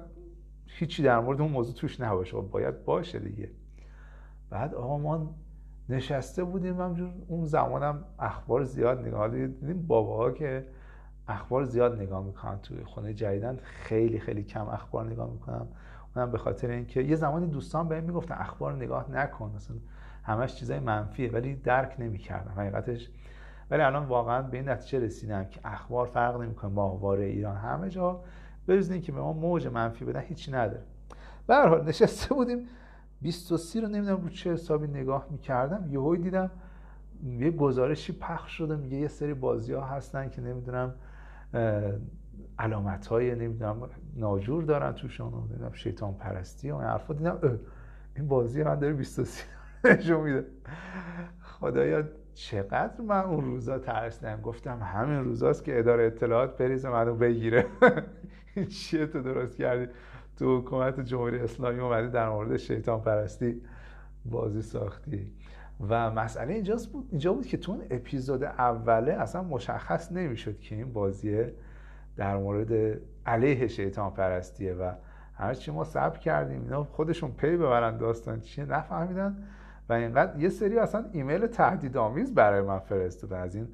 هیچی 0.67 1.03
در 1.03 1.21
مورد 1.21 1.41
اون 1.41 1.51
موضوع 1.51 1.75
توش 1.75 2.01
نباشه. 2.01 2.41
باید 2.41 2.85
باشه 2.85 3.19
دیگه. 3.19 3.51
بعد 4.51 4.75
آقا 4.75 4.99
ما 4.99 5.35
نشسته 5.89 6.45
بودیم 6.45 6.81
همجور 6.81 7.11
اون 7.29 7.45
زمانم 7.45 8.05
اخبار 8.19 8.65
زیاد 8.65 9.07
نگاه 9.07 9.29
دیدیم 9.29 9.87
باباها 9.87 10.31
که 10.31 10.67
اخبار 11.29 11.65
زیاد 11.65 12.01
نگاه 12.01 12.25
می‌کنن 12.25 12.59
توی 12.59 12.85
خونه 12.85 13.15
جدیدن 13.15 13.59
خیلی 13.63 14.21
خیلی 14.21 14.43
کم 14.43 14.69
اخبار 14.69 15.07
نگاه 15.11 15.31
می‌کنم. 15.31 15.69
اونم 16.17 16.31
به 16.31 16.39
خاطر 16.39 16.71
اینکه 16.71 17.03
یه 17.03 17.17
زمانی 17.17 17.47
دوستان 17.47 17.89
بهم 17.89 18.05
می‌گفتن 18.05 18.35
اخبار 18.39 18.73
نگاه 18.73 19.11
نکن 19.11 19.53
مثلا 19.57 19.77
همش 20.23 20.55
چیزای 20.55 20.81
منفیه 20.81 21.31
ولی 21.31 21.55
درک 21.55 21.97
نمی‌کردم. 21.99 22.53
حقیقتش 22.57 23.11
ولی 23.71 23.83
الان 23.83 24.05
واقعا 24.07 24.43
به 24.43 24.57
این 24.57 24.69
نتیجه 24.69 24.99
رسیدم 25.05 25.45
که 25.45 25.61
اخبار 25.65 26.07
فرق 26.07 26.41
نمی‌کنه. 26.41 26.71
ماهواره 26.71 27.25
ایران 27.25 27.57
همه 27.57 27.89
جا 27.89 28.21
بریز 28.67 28.93
که 28.93 29.13
به 29.13 29.21
ما 29.21 29.33
موج 29.33 29.67
منفی 29.67 30.05
بدن 30.05 30.21
هیچی 30.21 30.53
نداره. 30.53 30.83
به 31.47 31.57
حال 31.57 31.85
نشسته 31.85 32.35
بودیم 32.35 32.67
23 33.23 33.81
رو 33.81 33.89
نمی‌دونم 33.89 34.21
رو 34.23 34.29
چه 34.29 34.53
حسابی 34.53 34.87
نگاه 34.87 35.27
می‌کردم 35.31 35.87
یهو 35.91 36.17
دیدم 36.17 36.51
یه 37.23 37.51
گزارشی 37.51 38.13
پخش 38.13 38.53
شده 38.53 38.77
میگه 38.77 38.97
یه 38.97 39.09
سری 39.09 39.35
بازی 39.35 39.73
ها 39.73 39.87
هستن 39.87 40.29
که 40.29 40.41
نمی‌دونم 40.41 40.95
علامت 42.59 43.07
های 43.07 43.35
نمی‌دونم 43.35 43.89
ناجور 44.17 44.65
دارن 44.65 44.93
توشون 44.93 45.35
نمی‌دونم 45.35 45.73
شیطان 45.73 46.15
پرستی 46.15 46.71
و 46.71 46.79
حرفا. 46.79 47.15
دیدم 47.15 47.61
این 48.17 48.29
بازی 48.29 48.63
من 48.63 48.79
داره 48.79 48.93
23 48.93 49.45
نشون 49.85 50.21
میده. 50.21 50.47
خدایا 51.43 52.05
چقدر 52.35 53.01
من 53.01 53.21
اون 53.21 53.45
روزا 53.45 53.79
ترسیدم. 53.79 54.41
گفتم 54.41 54.79
همین 54.83 55.25
روزاست 55.25 55.65
که 55.65 55.79
اداره 55.79 56.05
اطلاعات 56.05 56.57
پریز 56.57 56.87
منو 56.87 57.15
بگیره. 57.15 57.67
چیه 58.75 59.07
تو 59.07 59.23
درست 59.23 59.57
کردی. 59.57 59.93
تو 60.39 60.59
حکومت 60.59 61.01
جمهوری 61.01 61.39
اسلامی 61.39 61.81
اومدی 61.81 62.09
در 62.09 62.29
مورد 62.29 62.57
شیطان 62.57 63.01
پرستی 63.01 63.63
بازی 64.25 64.63
ساختی. 64.63 65.33
و 65.89 66.11
مسئله 66.11 66.55
اینجاست 66.55 66.93
بود 66.93 67.09
اینجا 67.11 67.33
بود 67.33 67.47
که 67.47 67.57
تو 67.57 67.73
اون 67.73 67.83
اپیزود 67.91 68.45
اوله 68.45 69.13
اصلا 69.13 69.43
مشخص 69.43 70.13
نمی‌شد 70.13 70.59
که 70.59 70.75
این 70.75 70.93
بازیه 70.93 71.55
در 72.17 72.37
مورد 72.37 73.01
علیه 73.27 73.67
شیطان 73.67 74.11
پرستیه 74.11 74.75
و 74.75 74.93
هرچی 75.35 75.71
ما 75.71 75.85
صبر 75.85 76.19
کردیم. 76.19 76.63
اینا 76.63 76.85
خودشون 76.85 77.31
پی 77.31 77.57
ببرن 77.57 77.97
داستان 77.97 78.41
چیه 78.41 78.65
نفهمیدن. 78.65 79.37
و 79.89 79.93
اینقدر 79.93 80.41
یه 80.41 80.49
سری 80.49 80.79
اصلا 80.79 81.05
ایمیل 81.13 81.47
تهدیدآمیز 81.47 82.35
برای 82.35 82.61
من 82.61 82.79
فرستادن. 82.79 83.41
از 83.41 83.55
این 83.55 83.69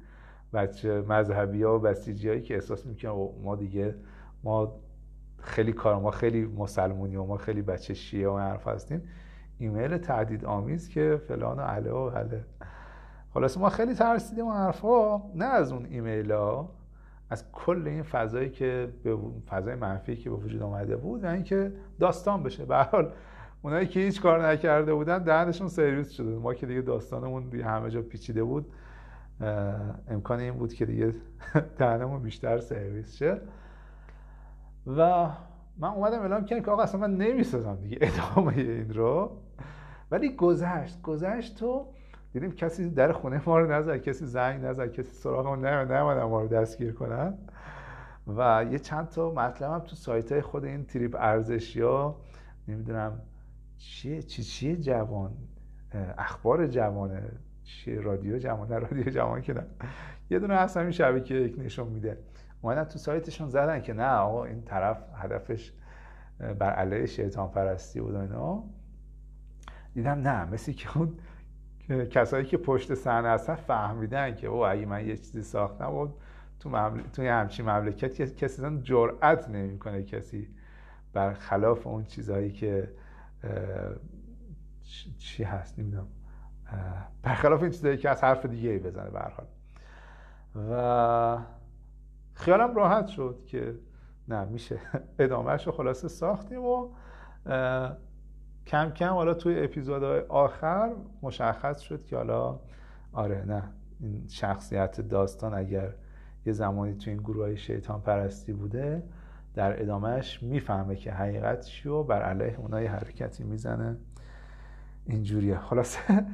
بچه 0.53 1.01
مذهبی 1.01 1.63
ها 1.63 1.75
و 1.75 1.79
بسیجی 1.79 2.29
هایی 2.29 2.41
که 2.41 2.53
احساس 2.53 2.85
می‌کنن 2.85 3.29
ما 3.43 3.55
دیگه 3.55 3.95
ما 4.43 4.79
خیلی 5.39 5.73
کار 5.73 5.99
ما 5.99 6.11
خیلی 6.11 6.45
مسلمونی 6.45 7.15
و 7.15 7.23
ما 7.23 7.37
خیلی 7.37 7.61
بچه 7.61 7.93
شیعه 7.93 8.29
و 8.29 8.37
حرف 8.37 8.67
هستیم. 8.67 9.01
ایمیل 9.57 9.97
تهدید 9.97 10.45
آمیز 10.45 10.89
که 10.89 11.21
فلان 11.27 11.59
و 11.59 11.61
اله 11.61 11.91
و 11.91 12.09
بله 12.09 12.45
خلاص 13.33 13.57
ما 13.57 13.69
خیلی 13.69 13.93
ترسیدیم 13.93 14.47
و 14.47 14.51
حرفا. 14.51 15.17
نه 15.35 15.45
از 15.45 15.71
اون 15.71 15.85
ایمیل 15.85 16.31
ها 16.31 16.69
از 17.29 17.51
کل 17.51 17.87
این 17.87 18.03
فضایی 18.03 18.49
که 18.49 18.93
به 19.03 19.17
فضای 19.49 19.75
منفی 19.75 20.15
که 20.15 20.29
به 20.29 20.35
وجود 20.35 20.61
آمده 20.61 20.97
بود 20.97 21.23
و 21.23 21.27
اینکه 21.27 21.73
داستان 21.99 22.43
بشه. 22.43 22.65
به 22.65 22.77
حال 22.77 23.13
اونایی 23.61 23.87
که 23.87 23.99
هیچ 23.99 24.21
کار 24.21 24.47
نکرده 24.47 24.93
بودن 24.93 25.23
دهنشون 25.23 25.67
سرویس 25.67 26.11
شده. 26.11 26.29
ما 26.29 26.53
که 26.53 26.65
دیگه 26.65 26.81
داستانمون 26.81 27.49
دیگه 27.49 27.65
همه 27.65 27.89
جا 27.89 28.01
پیچیده 28.01 28.43
بود 28.43 28.65
امکان 30.07 30.39
این 30.39 30.53
بود 30.53 30.73
که 30.73 30.85
دیگه 30.85 31.13
دهنمون 31.77 32.21
بیشتر 32.21 32.59
سرویس 32.59 33.15
شه. 33.15 33.41
و 34.87 35.29
من 35.77 35.87
اومدم 35.87 36.21
اعلام 36.21 36.45
کردم 36.45 36.61
که 36.63 36.71
آقا 36.71 36.83
اصلا 36.83 37.01
من 37.01 37.17
نمی‌سازم 37.17 37.75
دیگه 37.75 37.97
ادامه 38.01 38.57
این 38.57 38.93
رو. 38.93 39.37
ولی 40.11 40.35
گذشت 40.35 41.01
گذشت 41.01 41.59
تو 41.59 41.85
دیدیم 42.33 42.51
کسی 42.51 42.89
در 42.89 43.11
خونه 43.11 43.41
ما 43.45 43.59
رو 43.59 43.71
نزد 43.71 43.97
کسی 43.97 44.25
زنگ 44.25 44.65
نزد 44.65 44.91
کسی 44.91 45.11
سراغ 45.11 45.47
ما 45.47 45.55
نمیدن 45.55 46.01
ما 46.01 46.41
رو 46.41 46.47
دستگیر 46.47 46.93
کنن. 46.93 47.37
و 48.27 48.65
یه 48.71 48.79
چند 48.79 49.09
تا 49.09 49.31
مطلب 49.31 49.71
هم 49.71 49.79
تو 49.79 49.95
سایت 49.95 50.31
های 50.31 50.41
خود 50.41 50.65
این 50.65 50.85
تریپ 50.85 51.15
ارزشی 51.19 51.81
ها. 51.81 52.21
نمی‌دونم 52.67 53.21
چیه 53.77 54.21
چی 54.21 54.43
چیه 54.43 54.75
جوان 54.75 55.31
اخبار 56.17 56.67
جوانه 56.67 57.31
چیه 57.63 58.01
رادیو 58.01 58.37
جوان 58.37 58.67
نه 58.67 58.79
رادیو 58.79 59.03
جوان 59.03 59.41
که 59.41 59.53
نه. 59.53 59.65
یه 60.29 60.39
دونه 60.39 60.53
اصلا 60.53 60.83
این 60.83 60.91
شبکه 60.91 61.35
یک 61.35 61.59
نشون 61.59 61.87
میده. 61.87 62.17
اومدن 62.61 62.83
تو 62.83 62.99
سایتشون 62.99 63.49
زدن 63.49 63.81
که 63.81 63.93
نه 63.93 64.07
آقا 64.07 64.45
این 64.45 64.61
طرف 64.61 64.97
هدفش 65.15 65.71
بر 66.59 66.69
علیه 66.69 67.05
شیطان 67.05 67.51
پرستی 67.51 68.01
بود 68.01 68.15
اینا. 68.15 68.63
دیدم 69.93 70.19
نه 70.19 70.45
مثل 70.45 70.71
که 70.71 70.97
اون 70.97 71.17
کسایی 72.05 72.45
که 72.45 72.57
پشت 72.57 72.93
صحنه 72.93 73.29
هستن 73.29 73.55
فهمیدن 73.55 74.35
که 74.35 74.47
او 74.47 74.65
اگه 74.65 74.85
من 74.85 75.07
یه 75.07 75.17
چیزی 75.17 75.41
ساختم 75.41 75.93
و 75.93 76.07
تو 76.59 76.69
ممل... 76.69 77.01
توی 77.13 77.27
همچین 77.27 77.69
مملکت 77.69 78.35
کسی 78.35 78.79
جرأت 78.83 79.49
نمی‌کنه 79.49 80.03
کسی 80.03 80.47
بر 81.13 81.33
خلاف 81.33 81.87
اون 81.87 82.05
چیزهایی 82.05 82.51
که 82.51 82.91
چی 85.17 85.43
هست 85.43 85.79
نمی‌دونم. 85.79 86.07
برخلاف 87.23 87.61
این 87.61 87.71
چیزایی 87.71 87.97
که 87.97 88.09
از 88.09 88.23
حرف 88.23 88.45
دیگه 88.45 88.69
ای 88.69 88.79
بزنه 88.79 89.09
به 89.09 89.19
و 90.55 91.37
خیالم 92.41 92.75
راحت 92.75 93.07
شد 93.07 93.39
که 93.45 93.75
نه 94.27 94.45
میشه. 94.45 94.79
ادامهش 95.19 95.65
رو 95.65 95.71
خلاصه 95.71 96.07
ساختیم 96.07 96.65
و 96.65 96.89
کم 98.67 98.89
کم 98.89 99.13
حالا 99.13 99.33
توی 99.33 99.63
اپیزودهای 99.63 100.19
آخر 100.19 100.91
مشخص 101.21 101.79
شد 101.79 102.05
که 102.05 102.17
حالا 102.17 102.59
آره 103.13 103.45
نه 103.47 103.63
این 103.99 104.27
شخصیت 104.27 105.01
داستان 105.01 105.53
اگر 105.53 105.93
یه 106.45 106.53
زمانی 106.53 106.95
توی 106.95 107.13
این 107.13 107.21
گروه 107.21 107.43
های 107.43 107.57
شیطان 107.57 108.01
پرستی 108.01 108.53
بوده 108.53 109.03
در 109.53 109.81
ادامهش 109.81 110.43
می‌فهمه 110.43 110.95
که 110.95 111.11
حقیقت 111.11 111.61
چی 111.65 111.89
و 111.89 112.03
بر 112.03 112.21
علیه 112.21 112.59
اونها 112.59 112.81
یه 112.81 112.91
حرکتی 112.91 113.43
می‌زنه. 113.43 113.97
اینجوریه. 115.05 115.57
خلاصه 115.57 116.25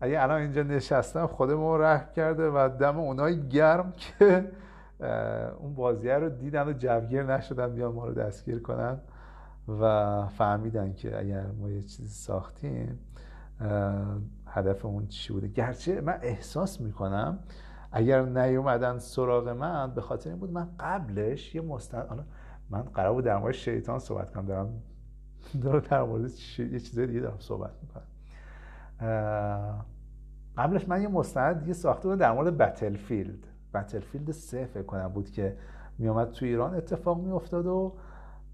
اگه 0.00 0.22
الان 0.22 0.40
اینجا 0.40 0.62
نشستم 0.62 1.26
خودمون 1.26 1.80
رحم 1.80 2.12
کرده 2.16 2.50
و 2.50 2.68
دم 2.80 2.98
اونای 2.98 3.48
گرم 3.48 3.92
که 3.96 4.50
اون 5.58 5.74
بازیه 5.74 6.14
رو 6.14 6.28
دیدن 6.28 6.68
و 6.68 6.72
جوگیر 6.72 7.22
نشدن 7.22 7.74
بیان 7.74 7.92
ما 7.92 8.06
رو 8.06 8.14
دستگیر 8.14 8.62
کنن 8.62 9.00
و 9.80 10.26
فهمیدن 10.26 10.92
که 10.92 11.18
اگر 11.18 11.46
ما 11.46 11.70
یه 11.70 11.82
چیزی 11.82 12.08
ساختیم 12.08 12.98
هدفمون 14.46 15.06
چی 15.06 15.32
بوده. 15.32 15.48
گرچه 15.48 16.00
من 16.00 16.18
احساس 16.22 16.80
می‌کنم 16.80 17.38
اگر 17.92 18.22
نیومدن 18.22 18.98
سراغ 18.98 19.48
من 19.48 19.94
به 19.94 20.00
خاطر 20.00 20.30
این 20.30 20.38
بود 20.38 20.52
من 20.52 20.68
قبلش 20.80 21.54
یه 21.54 21.60
مستند 21.60 22.26
من 22.70 22.82
قرار 22.82 23.12
بود 23.12 23.24
در 23.24 23.36
مورد 23.36 23.54
شیطان 23.54 23.98
صحبت 23.98 24.30
کنم 24.30 24.46
دارم 24.46 24.82
دارم 25.62 25.80
در 25.80 26.02
مورد 26.02 26.30
یه 26.58 26.80
چیز 26.80 26.98
دیگه 26.98 27.20
دارم 27.20 27.38
صحبت 27.38 27.70
می‌کنم. 27.82 28.06
قبلش 30.56 30.88
من 30.88 31.02
یه 31.02 31.08
مستند 31.08 31.66
یه 31.66 31.72
ساخته 31.72 32.08
بودم 32.08 32.20
در 32.20 32.32
مورد 32.32 32.58
بتلفیلد 32.58 33.46
بتلفیلد 33.80 34.30
سه 34.30 34.64
فکر 34.64 34.82
کنم 34.82 35.08
بود 35.08 35.30
که 35.30 35.56
میومد 35.98 36.30
تو 36.30 36.44
ایران 36.44 36.74
اتفاق 36.74 37.18
میافتاد 37.18 37.66
و 37.66 37.92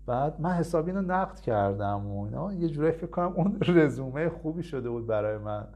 بعد 0.07 0.41
من 0.41 0.51
حسابی 0.51 0.91
اینو 0.91 1.03
نقد 1.03 1.41
کردم 1.41 2.07
و 2.07 2.25
اینا. 2.25 2.53
یه 2.53 2.69
جورایی 2.69 2.93
فکر 2.93 3.07
کنم 3.07 3.33
اون 3.37 3.59
رزومه 3.77 4.29
خوبی 4.29 4.63
شده 4.63 4.91
بود 4.91 5.07
برای 5.07 5.39
من. 5.39 5.67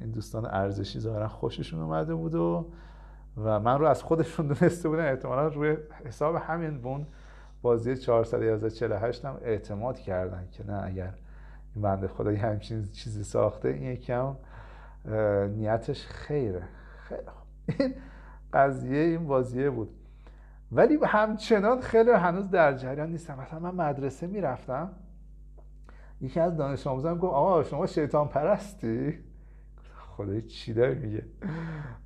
این 0.00 0.10
دوستان 0.10 0.46
ارزشی 0.46 1.00
ظاهرا 1.00 1.28
خوششون 1.28 1.80
اومده 1.80 2.14
بود 2.14 2.34
و 2.34 2.66
و 3.36 3.60
من 3.60 3.78
رو 3.78 3.86
از 3.86 4.02
خودشون 4.02 4.46
دونسته 4.54 4.88
بودن. 4.88 5.08
احتمالا 5.10 5.48
روی 5.48 5.76
حساب 6.04 6.34
همین 6.34 6.80
بون 6.80 7.06
بازی 7.62 7.96
411 7.96 8.70
48 8.70 9.24
هم 9.24 9.36
اعتماد 9.42 9.98
کردن 9.98 10.48
که 10.52 10.66
نه 10.66 10.82
اگر 10.84 11.14
این 11.74 11.82
بنده 11.82 12.08
خدا 12.08 12.32
یه 12.32 12.38
همچین 12.38 12.84
چیزی 12.92 13.24
ساخته 13.24 13.68
این 13.68 13.82
یکم 13.82 14.36
نیتش 15.56 16.06
خیره. 16.06 16.62
خیلی 17.08 17.20
این 17.78 17.94
قضیه 18.54 18.98
این 18.98 19.26
بازیه 19.26 19.70
بود. 19.70 19.88
ولی 20.72 20.98
همچنان 21.04 21.80
خیلی 21.80 22.10
هنوز 22.10 22.50
در 22.50 22.72
جریان 22.72 23.10
نیستم. 23.10 23.38
مثلا 23.40 23.58
من 23.58 23.74
مدرسه 23.74 24.26
می‌رفتم. 24.26 24.92
یکی 26.20 26.40
از 26.40 26.56
دانش 26.56 26.86
آموزان 26.86 27.18
گفت 27.18 27.34
آقا 27.34 27.62
شما 27.62 27.86
شیطان 27.86 28.28
پرستی؟ 28.28 29.18
خدای 30.16 30.42
چی 30.42 30.72
داری 30.72 30.94
میگه؟ 30.94 31.24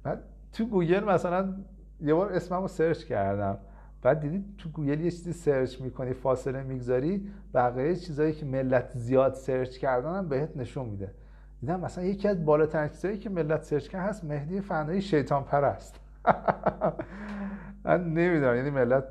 من 0.04 0.18
تو 0.52 0.64
گوگل 0.64 1.04
مثلا 1.04 1.54
یه 2.00 2.14
بار 2.14 2.32
اسمم 2.32 2.62
رو 2.62 2.68
سرچ 2.68 3.04
کردم. 3.04 3.58
بعد 4.02 4.20
دیدی 4.20 4.44
تو 4.58 4.68
گوگل 4.68 5.00
یه 5.00 5.10
چیزی 5.10 5.32
سرچ 5.32 5.80
می‌کنی 5.80 6.12
فاصله 6.12 6.62
می‌گذاری 6.62 7.30
بقیه 7.54 7.96
چیزایی 7.96 8.32
که 8.32 8.46
ملت 8.46 8.90
زیاد 8.94 9.34
سرچ 9.34 9.78
کردن 9.78 10.14
هم 10.14 10.28
بهت 10.28 10.56
نشون 10.56 10.88
میده. 10.88 11.14
دیدم 11.60 11.80
مثلا 11.80 12.04
یکی 12.04 12.28
از 12.28 12.44
بالاترین 12.44 12.88
چیزایی 12.88 13.18
که 13.18 13.30
ملت 13.30 13.62
سرچ 13.62 13.88
کرد 13.88 14.08
هست 14.08 14.24
مهدی 14.24 14.60
فنایی 14.60 15.02
شیطان 15.02 15.44
پرست. 15.44 16.00
من 17.84 18.04
نمی‌دونم 18.04 18.56
یعنی 18.56 18.70
ملت 18.70 19.04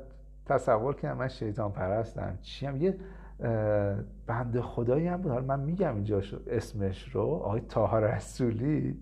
تصور 0.46 0.94
کنم 0.94 1.16
من 1.16 1.28
شیطان 1.28 1.72
پرستم. 1.72 2.38
چی 2.42 2.66
هم؟ 2.66 2.76
یه 2.76 2.98
بند 4.26 4.60
خدایی 4.60 5.06
هم 5.06 5.22
بود. 5.22 5.32
حالا 5.32 5.44
من 5.44 5.60
میگم 5.60 5.94
اینجا 5.94 6.22
اسمش 6.46 7.08
رو. 7.08 7.22
آقای 7.22 7.60
تاها 7.60 7.98
رسولی. 7.98 8.98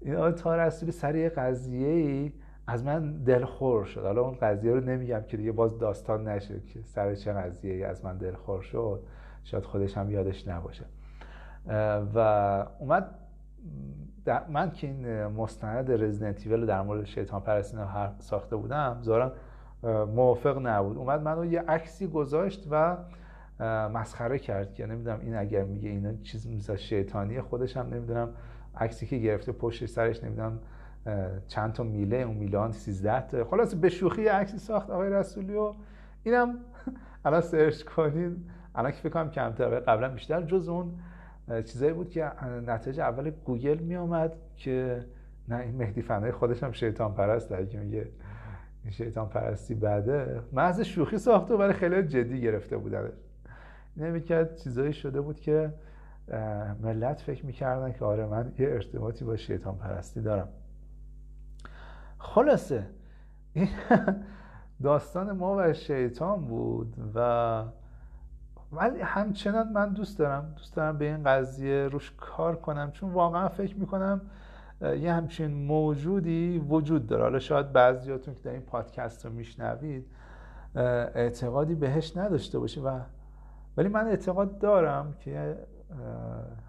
این 0.00 0.16
آقای 0.16 0.32
تاها 0.32 0.56
رسولی 0.56 0.92
سر 0.92 1.16
یه 1.16 1.28
قضیه 1.28 1.88
ای 1.88 2.32
از 2.66 2.84
من 2.84 3.12
دلخور 3.12 3.84
شد. 3.84 4.02
حالا 4.02 4.22
اون 4.22 4.38
قضیه 4.42 4.72
رو 4.72 4.80
نمیگم 4.80 5.22
که 5.22 5.36
دیگه 5.36 5.52
باز 5.52 5.78
داستان 5.78 6.28
نشه 6.28 6.60
که 6.60 6.82
سر 6.82 7.14
چه 7.14 7.32
قضیه 7.32 7.72
ای 7.72 7.84
از 7.84 8.04
من 8.04 8.16
دلخور 8.16 8.62
شد. 8.62 9.02
شاید 9.44 9.64
خودش 9.64 9.96
هم 9.96 10.10
یادش 10.10 10.48
نباشه. 10.48 10.84
و 12.14 12.18
اومد 12.78 13.14
من 14.48 14.70
که 14.70 14.86
این 14.86 15.26
مستند 15.26 16.02
رزیدنت 16.02 16.46
رو 16.46 16.66
در 16.66 16.82
مورد 16.82 17.04
شیطان 17.04 17.40
پرستی 17.40 17.76
ساخته 18.18 18.56
بودم 18.56 18.98
ظاهرا 19.02 19.32
موافق 20.06 20.66
نبود. 20.66 20.96
اومد 20.96 21.22
منو 21.22 21.44
یه 21.44 21.60
عکسی 21.60 22.06
گذاشت 22.06 22.68
و 22.70 22.96
مسخره 23.88 24.38
کرد 24.38 24.74
که 24.74 24.86
نمی‌دونم 24.86 25.20
این 25.20 25.36
اگر 25.36 25.64
میگه 25.64 25.88
اینا 25.88 26.12
چیز 26.22 26.48
مثل 26.48 26.76
شیطانی 26.76 27.40
خودش 27.40 27.76
هم 27.76 27.86
نمی‌دونم 27.86 28.28
عکسی 28.76 29.06
که 29.06 29.18
گرفته 29.18 29.52
پشت 29.52 29.86
سرش 29.86 30.24
نمی‌دونم 30.24 30.58
چند 31.48 31.72
تا 31.72 31.82
میله 31.82 32.16
اون 32.16 32.36
میلان 32.36 32.72
13 32.72 33.20
تا. 33.20 33.44
خلاص 33.44 33.74
به 33.74 33.88
شوخی 33.88 34.26
عکسی 34.26 34.58
ساخت 34.58 34.90
آقای 34.90 35.10
رسولی 35.10 35.54
و 35.54 35.72
اینم 36.22 36.58
الان 37.24 37.40
سرچ 37.40 37.82
کنین. 37.82 38.36
الان 38.74 38.90
که 38.92 38.98
فکر 38.98 39.08
کنم 39.08 39.30
کمتر 39.30 39.80
قبلا 39.80 40.08
بیشتر 40.08 40.42
جز 40.42 40.68
اون. 40.68 40.92
چیزایی 41.48 41.92
بود 41.92 42.10
که 42.10 42.32
نتیجه 42.66 43.02
اول 43.02 43.30
گوگل 43.30 43.78
می 43.78 43.96
آمد 43.96 44.36
که 44.56 45.04
نه 45.48 45.56
این 45.56 45.76
مهدی 45.76 46.02
فنایی 46.02 46.32
خودش 46.32 46.62
هم 46.62 46.72
شیطان 46.72 47.14
پرست 47.14 47.48
که 47.48 47.78
میگه 47.78 48.08
این 48.82 48.92
شیطان 48.92 49.28
پرستی 49.28 49.74
بعده 49.74 50.42
محض 50.52 50.80
شوخی 50.80 51.18
ساخته 51.18 51.54
ولی 51.54 51.72
خیلی 51.72 52.02
جدی 52.02 52.40
گرفته 52.40 52.76
بودنش. 52.76 53.12
نمی‌کرد 53.96 54.56
چیزایی 54.56 54.92
شده 54.92 55.20
بود 55.20 55.40
که 55.40 55.72
ملت 56.82 57.20
فکر 57.20 57.46
می‌کردن 57.46 57.92
که 57.92 58.04
آره 58.04 58.26
من 58.26 58.52
یه 58.58 58.68
ارتباطی 58.68 59.24
با 59.24 59.36
شیطان 59.36 59.78
پرستی 59.78 60.20
دارم. 60.20 60.48
خلاصه 62.18 62.86
این 63.52 63.68
داستان 64.82 65.32
ما 65.32 65.56
و 65.58 65.72
شیطان 65.72 66.44
بود 66.44 66.96
و 67.14 67.62
ولی 68.72 69.00
همچنان 69.00 69.72
من 69.72 69.92
دوست 69.92 70.18
دارم 70.18 70.52
دوست 70.56 70.76
دارم 70.76 70.98
به 70.98 71.04
این 71.04 71.24
قضیه 71.24 71.88
روش 71.88 72.12
کار 72.16 72.56
کنم. 72.56 72.90
چون 72.90 73.10
واقعا 73.10 73.48
فکر 73.48 73.76
می‌کنم 73.76 74.20
یه 74.80 75.12
همچین 75.12 75.66
موجودی 75.66 76.64
وجود 76.68 77.06
داره. 77.06 77.22
حالا 77.22 77.38
شاید 77.38 77.72
بعضیاتون 77.72 78.34
که 78.34 78.40
در 78.40 78.52
این 78.52 78.60
پادکست 78.60 79.26
رو 79.26 79.32
میشنوید 79.32 80.06
اعتقادی 80.74 81.74
بهش 81.74 82.16
نداشته 82.16 82.58
باشه 82.58 82.80
و 82.80 83.00
ولی 83.76 83.88
من 83.88 84.06
اعتقاد 84.06 84.58
دارم 84.58 85.14
که 85.20 85.56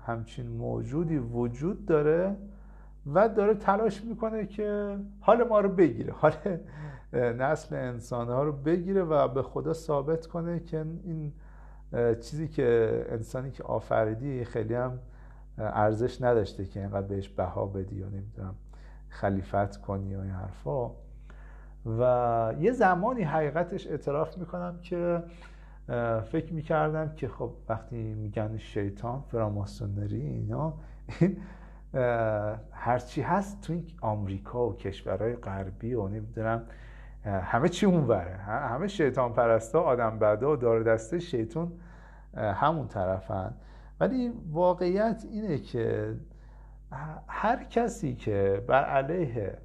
همچین 0.06 0.48
موجودی 0.48 1.18
وجود 1.18 1.86
داره 1.86 2.36
و 3.14 3.30
داره 3.30 3.54
تلاش 3.54 4.04
می‌کنه 4.04 4.46
که 4.46 4.98
حال 5.20 5.44
ما 5.44 5.60
رو 5.60 5.70
بگیره. 5.70 6.14
حال 6.14 6.34
نسل 7.14 7.76
انسان 7.76 8.28
ها 8.28 8.44
رو 8.44 8.52
بگیره 8.52 9.04
و 9.04 9.28
به 9.28 9.42
خدا 9.42 9.74
ثابت 9.74 10.28
کنه 10.28 10.60
که 10.60 10.86
این 11.04 11.34
چیزی 12.22 12.48
که 12.48 13.06
انسانی 13.10 13.52
که 13.52 13.64
آفریدی 13.64 14.46
خیلی 14.46 14.74
هم 14.74 15.00
ارزش 15.58 16.22
نداشته 16.22 16.66
که 16.66 16.80
اینقدر 16.80 17.08
بهش 17.08 17.30
بها 17.30 17.66
بدی 17.66 17.96
یا 17.96 18.10
نمی‌دونم 18.10 18.56
خلیفت 19.10 19.78
کنی 19.78 20.16
و 20.16 20.20
این 20.20 20.32
حرفا. 20.32 20.92
و 21.86 22.54
یه 22.60 22.72
زمانی 22.72 23.24
حقیقتش 23.24 23.88
اعتراف 23.88 24.38
می‌کنم 24.38 24.80
که 24.82 25.24
فکر 26.32 26.54
می‌کردم 26.54 27.16
که 27.16 27.28
خب 27.28 27.54
وقتی 27.70 28.14
میگن 28.14 28.58
شیطان 28.58 29.22
فراماسونری 29.22 30.22
اینا 30.22 30.74
هرچی 32.72 33.22
هست 33.22 33.62
تو 33.62 33.74
این 33.74 33.86
آمریکا 34.02 34.70
و 34.70 34.76
کشورهای 34.76 35.36
غربی 35.36 35.94
و 35.94 36.08
نمی‌دونم 36.08 36.64
همه 37.28 37.70
چی 37.70 37.86
اونوره. 37.86 38.36
همه 38.46 38.88
شیطان 38.88 39.34
پرستا 39.34 39.82
آدم 39.82 40.20
بدا 40.20 40.52
و 40.52 40.56
دار 40.56 40.84
دسته 40.84 41.20
شیطان 41.20 41.72
همون 42.34 42.88
طرفن. 42.88 43.54
ولی 44.00 44.34
واقعیت 44.52 45.26
اینه 45.32 45.58
که 45.58 46.16
هر 47.28 47.64
کسی 47.64 48.16
که 48.16 48.64
بر 48.68 48.86
علیه 48.86 49.58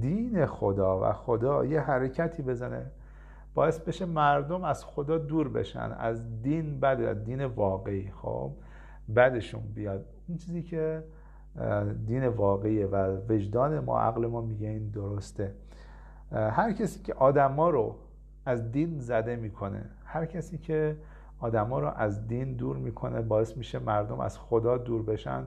دین 0.00 0.46
خدا 0.46 1.00
و 1.10 1.12
خدا 1.12 1.64
یه 1.64 1.80
حرکتی 1.80 2.42
بزنه 2.42 2.90
باعث 3.54 3.80
بشه 3.80 4.04
مردم 4.04 4.64
از 4.64 4.84
خدا 4.84 5.18
دور 5.18 5.48
بشن. 5.48 5.92
از 5.98 6.42
دین 6.42 6.80
بد 6.80 7.24
دین 7.24 7.44
واقعی 7.44 8.10
خب؟ 8.10 8.52
بدشون 9.16 9.62
بیاد. 9.74 10.04
این 10.28 10.38
چیزی 10.38 10.62
که 10.62 11.04
دین 12.06 12.26
واقعیه 12.26 12.86
و 12.86 13.16
وجدان 13.28 13.80
ما 13.80 14.00
عقل 14.00 14.26
ما 14.26 14.40
میگه 14.40 14.68
این 14.68 14.88
درسته. 14.88 15.54
هر 16.32 16.72
کسی 16.72 17.00
که 17.02 17.14
آدما 17.14 17.70
رو 17.70 17.96
از 18.46 18.72
دین 18.72 18.98
زده 18.98 19.36
می‌کنه 19.36 19.84
هر 20.04 20.26
کسی 20.26 20.58
که 20.58 20.96
آدما 21.38 21.78
رو 21.80 21.88
از 21.96 22.26
دین 22.28 22.56
دور 22.56 22.76
می‌کنه 22.76 23.20
باعث 23.20 23.56
میشه 23.56 23.78
مردم 23.78 24.20
از 24.20 24.38
خدا 24.38 24.78
دور 24.78 25.02
بشن 25.02 25.46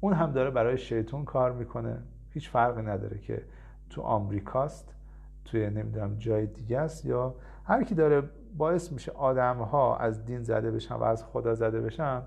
اون 0.00 0.12
هم 0.12 0.32
داره 0.32 0.50
برای 0.50 0.78
شیطون 0.78 1.24
کار 1.24 1.52
می‌کنه. 1.52 1.98
هیچ 2.30 2.50
فرقی 2.50 2.82
نداره 2.82 3.18
که 3.18 3.42
تو 3.90 4.02
آمریکاست 4.02 4.94
توی 5.44 5.70
نمی‌دونم 5.70 6.16
جای 6.18 6.46
دیگه 6.46 6.78
است 6.78 7.04
یا 7.04 7.34
هر 7.64 7.84
کی 7.84 7.94
داره 7.94 8.22
باعث 8.56 8.92
میشه 8.92 9.12
آدم 9.12 9.56
ها 9.56 9.96
از 9.96 10.24
دین 10.24 10.42
زده 10.42 10.70
بشن 10.70 10.94
و 10.94 11.02
از 11.02 11.24
خدا 11.24 11.54
زده 11.54 11.80
بشن 11.80 12.22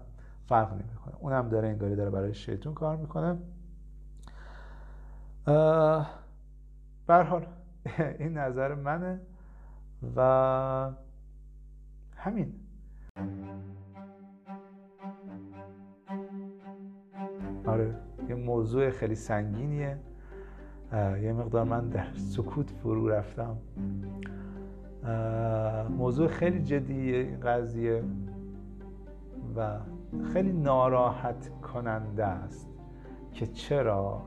فرق 0.47 0.73
نمی‌کنه. 0.73 1.13
اون 1.19 1.33
هم 1.33 1.49
داره 1.49 1.67
انگاری 1.67 1.95
داره 1.95 2.09
برای 2.09 2.33
شیطون 2.33 2.73
کار 2.73 2.97
می‌کنه. 2.97 3.37
حال 7.07 7.45
این 8.19 8.37
نظر 8.37 8.75
منه 8.75 9.21
و 10.15 10.91
همین. 12.15 12.53
آره 17.65 17.95
یه 18.29 18.35
موضوع 18.35 18.89
خیلی 18.89 19.15
سنگینیه. 19.15 19.97
یه 20.93 21.33
مقدار 21.33 21.63
من 21.63 21.89
در 21.89 22.13
سکوت 22.13 22.69
فرو 22.69 23.07
رفتم. 23.09 23.57
موضوع 25.89 26.27
خیلی 26.27 26.63
جدیه 26.63 27.17
این 27.17 27.39
قضیه 27.39 28.03
و 29.55 29.79
خیلی 30.33 30.51
ناراحت 30.51 31.49
کننده 31.61 32.25
است 32.25 32.69
که 33.33 33.47
چرا 33.47 34.21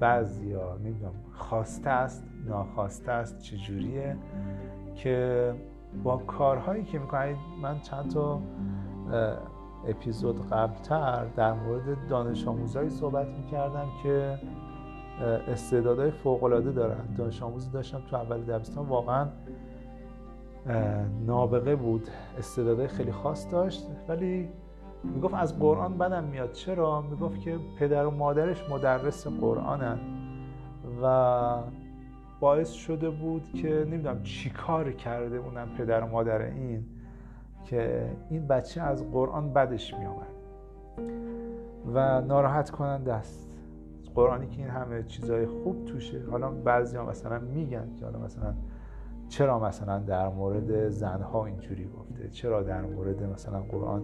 بعضیا 0.00 0.76
نمی‌دونم 0.76 1.12
خواسته 1.32 1.90
است 1.90 2.24
ناخواسته 2.46 3.12
است 3.12 3.38
چجوریه 3.38 4.16
که 4.94 5.54
با 6.04 6.16
کارهایی 6.16 6.84
که 6.84 6.98
می‌کنید 6.98 7.36
من 7.62 7.80
چند 7.80 8.10
تا 8.10 8.40
اپیزود 9.88 10.48
قبلتر 10.48 11.24
در 11.36 11.52
مورد 11.52 12.08
دانش 12.08 12.48
آموزهایی 12.48 12.90
صحبت 12.90 13.26
می‌کردم 13.26 13.86
که 14.02 14.38
استعدادهای 15.48 16.10
فوقالعاده 16.10 16.72
دارن. 16.72 17.14
دانش 17.16 17.42
آموزی 17.42 17.70
داشتم 17.70 18.00
تو 18.10 18.16
اول 18.16 18.40
دبستان. 18.42 18.86
واقعا 18.86 19.28
نابغه 21.26 21.76
بود. 21.76 22.08
استعدادهای 22.38 22.88
خیلی 22.88 23.12
خاص 23.12 23.52
داشت. 23.52 23.86
ولی 24.08 24.48
می‌گفت 25.04 25.34
از 25.34 25.58
قرآن 25.58 25.98
بدم 25.98 26.24
میاد. 26.24 26.52
چرا؟ 26.52 27.02
می‌گفت 27.02 27.40
که 27.40 27.58
پدر 27.78 28.06
و 28.06 28.10
مادرش 28.10 28.70
مدرس 28.70 29.26
قرآنن 29.26 29.98
و 31.02 31.62
باعث 32.40 32.70
شده 32.70 33.10
بود 33.10 33.52
که 33.52 33.84
نمی‌دونم 33.90 34.22
چی 34.22 34.50
کار 34.50 34.92
کرده 34.92 35.36
اونم 35.36 35.68
پدر 35.78 36.04
و 36.04 36.06
مادر 36.06 36.42
این 36.42 36.84
که 37.64 38.10
این 38.30 38.46
بچه 38.46 38.80
از 38.80 39.10
قرآن 39.10 39.52
بدش 39.52 39.94
میامد 39.94 40.26
و 41.94 42.20
ناراحت 42.20 42.70
کننده 42.70 43.12
است. 43.12 43.46
قرآنی 44.14 44.46
که 44.46 44.58
این 44.58 44.70
همه 44.70 45.02
چیزای 45.02 45.46
خوب 45.46 45.84
توشه. 45.84 46.22
حالا 46.30 46.50
بعضی 46.50 46.96
ها 46.96 47.06
مثلا 47.06 47.38
میگن 47.38 47.94
که 47.98 48.04
حالا 48.04 48.18
مثلا 48.18 48.54
چرا 49.28 49.58
مثلا 49.58 49.98
در 49.98 50.28
مورد 50.28 50.88
زنها 50.88 51.46
اینجوری 51.46 51.88
گفته؟ 51.98 52.28
چرا 52.28 52.62
در 52.62 52.82
مورد 52.82 53.22
مثلا 53.22 53.60
قرآن 53.60 54.02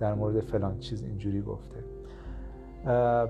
در 0.00 0.14
مورد 0.14 0.40
فلان 0.40 0.78
چیز 0.78 1.02
اینجوری 1.02 1.42
گفته. 1.42 1.84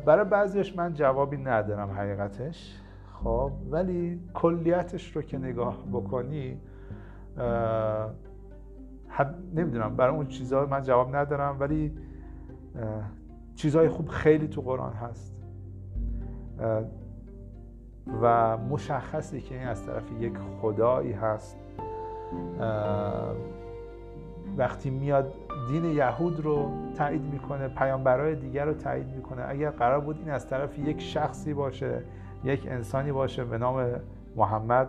برای 0.06 0.24
بعضیش 0.24 0.76
من 0.76 0.92
جوابی 0.94 1.36
ندارم 1.36 1.90
حقیقتش 1.90 2.80
خب 3.12 3.52
ولی 3.70 4.20
کلیتش 4.34 5.16
رو 5.16 5.22
که 5.22 5.38
نگاه 5.38 5.84
بکنی 5.92 6.60
نمی‌دونم 9.54 9.96
برای 9.96 10.16
اون 10.16 10.26
چیزها 10.26 10.66
من 10.66 10.82
جواب 10.82 11.16
ندارم 11.16 11.56
ولی 11.60 11.98
چیزهای 13.54 13.88
خوب 13.88 14.08
خیلی 14.08 14.48
تو 14.48 14.60
قرآن 14.60 14.92
هست. 14.92 15.36
و 18.22 18.56
مشخصی 18.56 19.40
که 19.40 19.54
این 19.54 19.68
از 19.68 19.86
طرف 19.86 20.04
یک 20.20 20.32
خدایی 20.60 21.12
هست. 21.12 21.56
وقتی 24.56 24.90
میاد 24.90 25.32
دین 25.68 25.84
یهود 25.84 26.40
رو 26.40 26.70
تایید 26.96 27.22
می‌کنه 27.32 27.68
پیامبرای 27.68 28.34
دیگر 28.34 28.64
رو 28.64 28.74
تایید 28.74 29.06
می‌کنه. 29.06 29.44
اگر 29.48 29.70
قرار 29.70 30.00
بود 30.00 30.18
این 30.18 30.30
از 30.30 30.48
طرف 30.48 30.78
یک 30.78 31.00
شخصی 31.00 31.54
باشه 31.54 32.02
یک 32.44 32.66
انسانی 32.70 33.12
باشه 33.12 33.44
به 33.44 33.58
نام 33.58 33.86
محمد 34.36 34.88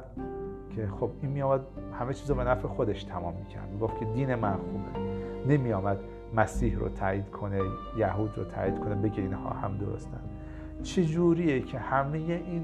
که 0.76 0.88
خب 1.00 1.10
این 1.22 1.32
میامد 1.32 1.62
همه 2.00 2.13
چیز 2.13 2.30
رو 2.30 2.36
به 2.36 2.43
نفع 2.43 2.67
خودش 2.67 3.04
تمام 3.04 3.34
می‌کرد. 3.34 3.70
می‌گفت 3.72 4.00
که 4.00 4.06
دین 4.06 4.36
من 4.36 4.54
خوبه. 4.54 5.08
نمیامد 5.48 5.98
مسیح 6.36 6.80
رو 6.80 6.89
تایید 6.89 7.30
کنه 7.30 7.62
یهود 7.98 8.38
رو 8.38 8.43
تایید 8.43 8.80
کنه 8.80 8.96
بگه 8.96 9.22
اینها 9.22 9.50
هم 9.50 9.78
درستن. 9.78 10.20
چجوریه 10.84 11.62
که 11.62 11.80
همه 11.80 12.17
این 12.17 12.63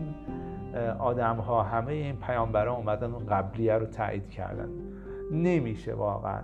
آدم 0.99 1.35
ها 1.35 1.63
همه 1.63 1.91
این 1.91 2.15
پیامبران 2.15 2.75
اومدن 2.75 3.13
اون 3.13 3.25
قبلیه 3.25 3.73
رو 3.73 3.85
تایید 3.85 4.29
کردن؟ 4.29 4.69
نمیشه 5.31 5.93
واقعا. 5.93 6.39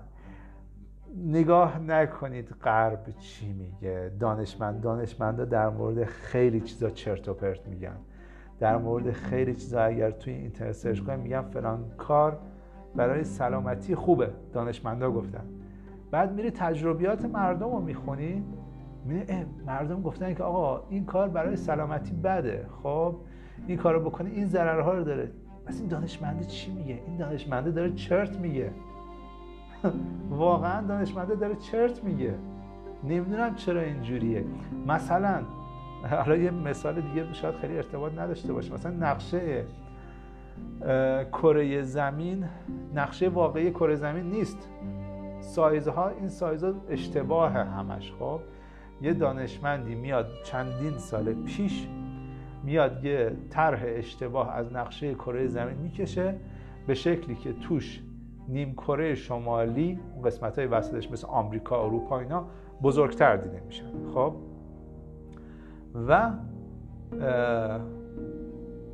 نگاه 1.17 1.79
نکنید 1.79 2.49
غرب 2.63 3.05
چی 3.19 3.53
میگه. 3.53 4.11
دانشمند 4.19 4.81
دانشمندا 4.81 5.45
در 5.45 5.69
مورد 5.69 6.03
خیلی 6.03 6.61
چیزا 6.61 6.89
چرت 6.89 7.29
و 7.29 7.33
پرت 7.33 7.67
میگن. 7.67 7.95
در 8.59 8.77
مورد 8.77 9.11
خیلی 9.11 9.55
چیزا 9.55 9.81
اگر 9.81 10.11
توی 10.11 10.33
اینترنت 10.33 10.71
سرچ 10.71 10.99
کنید 10.99 11.19
میگن 11.19 11.41
فلان 11.41 11.85
کار 11.97 12.39
برای 12.95 13.23
سلامتی 13.23 13.95
خوبه. 13.95 14.29
دانشمندا 14.53 15.11
گفتن. 15.11 15.43
بعد 16.11 16.33
میری 16.33 16.51
تجربیات 16.51 17.25
مردم 17.25 17.71
رو 17.71 17.79
می‌خونی 17.79 18.43
مردم 19.65 20.01
گفتن 20.01 20.33
که 20.33 20.43
آقا 20.43 20.83
این 20.89 21.05
کار 21.05 21.29
برای 21.29 21.55
سلامتی 21.55 22.13
بده. 22.13 22.65
خب 22.83 23.15
این 23.67 23.77
کار 23.77 23.93
رو 23.93 24.09
بکنه 24.09 24.29
این 24.29 24.45
ضررها 24.45 24.93
رو 24.93 25.03
داره. 25.03 25.31
پس 25.65 25.79
این 25.79 25.89
دانشمنده 25.89 26.45
چی 26.45 26.71
میگه؟ 26.71 26.99
این 27.07 27.17
دانشمنده 27.17 27.71
داره 27.71 27.93
چرت 27.93 28.39
میگه. 28.39 28.71
واقعا 30.29 30.87
دانشمنده 30.87 31.35
داره 31.35 31.55
چرت 31.55 32.03
میگه. 32.03 32.33
نمی‌دونم 33.03 33.55
چرا 33.55 33.81
اینجوریه. 33.81 34.45
مثلا 34.87 35.43
حالا 36.09 36.35
یه 36.35 36.51
مثال 36.51 37.01
دیگه 37.01 37.33
شاید 37.33 37.55
خیلی 37.55 37.77
ارتباط 37.77 38.13
نداشته 38.13 38.53
باشه. 38.53 38.73
مثلا 38.73 38.91
نقشه 38.91 39.65
کره 41.31 41.81
زمین. 41.81 42.45
نقشه 42.95 43.29
واقعی 43.29 43.71
کره 43.71 43.95
زمین 43.95 44.29
نیست. 44.29 44.69
سایزها 45.39 46.09
این 46.09 46.29
سایزها 46.29 46.73
اشتباه 46.89 47.51
همش 47.51 48.13
خب؟ 48.19 48.39
یه 49.01 49.13
دانشمندی 49.13 49.95
میاد 49.95 50.27
چندین 50.43 50.97
سال 50.97 51.33
پیش 51.33 51.87
میاد 52.63 53.05
یه 53.05 53.31
طرح 53.49 53.79
اشتباه 53.85 54.55
از 54.55 54.73
نقشه 54.73 55.13
کره 55.13 55.47
زمین 55.47 55.77
می‌کشه 55.77 56.35
به 56.87 56.93
شکلی 56.93 57.35
که 57.35 57.53
توش 57.53 58.01
نیم 58.49 58.73
کره 58.73 59.15
شمالی 59.15 59.99
قسمت 60.25 60.59
های 60.59 60.67
وسطش 60.67 61.12
مثل 61.12 61.27
آمریکا 61.27 61.83
اروپا 61.85 62.19
اینا 62.19 62.45
بزرگتر 62.83 63.38
دیده 63.38 63.62
میشن. 63.65 63.91
خب؟ 64.13 64.33
و 66.07 66.31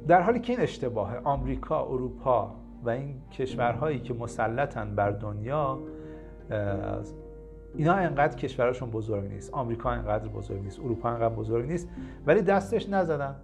در 0.08 0.22
حالی 0.22 0.40
که 0.40 0.54
این 0.54 0.62
اشتباه 0.62 1.18
آمریکا 1.24 1.86
اروپا 1.86 2.56
و 2.84 2.90
این 2.90 3.22
کشورهایی 3.32 4.00
که 4.00 4.14
مسلطن 4.14 4.96
بر 4.96 5.12
دنیا 5.12 5.80
اینا 7.76 7.94
انقدر 7.94 8.38
کشورشون 8.38 8.90
بزرگ 8.90 9.32
نیست. 9.32 9.54
آمریکا 9.54 9.90
انقدر 9.90 10.28
بزرگ 10.28 10.64
نیست. 10.64 10.80
اروپا 10.80 11.10
انقدر 11.10 11.36
بزرگ 11.36 11.66
نیست. 11.66 11.90
ولی 12.26 12.42
دستش 12.42 12.90
نزدن. 12.90 13.36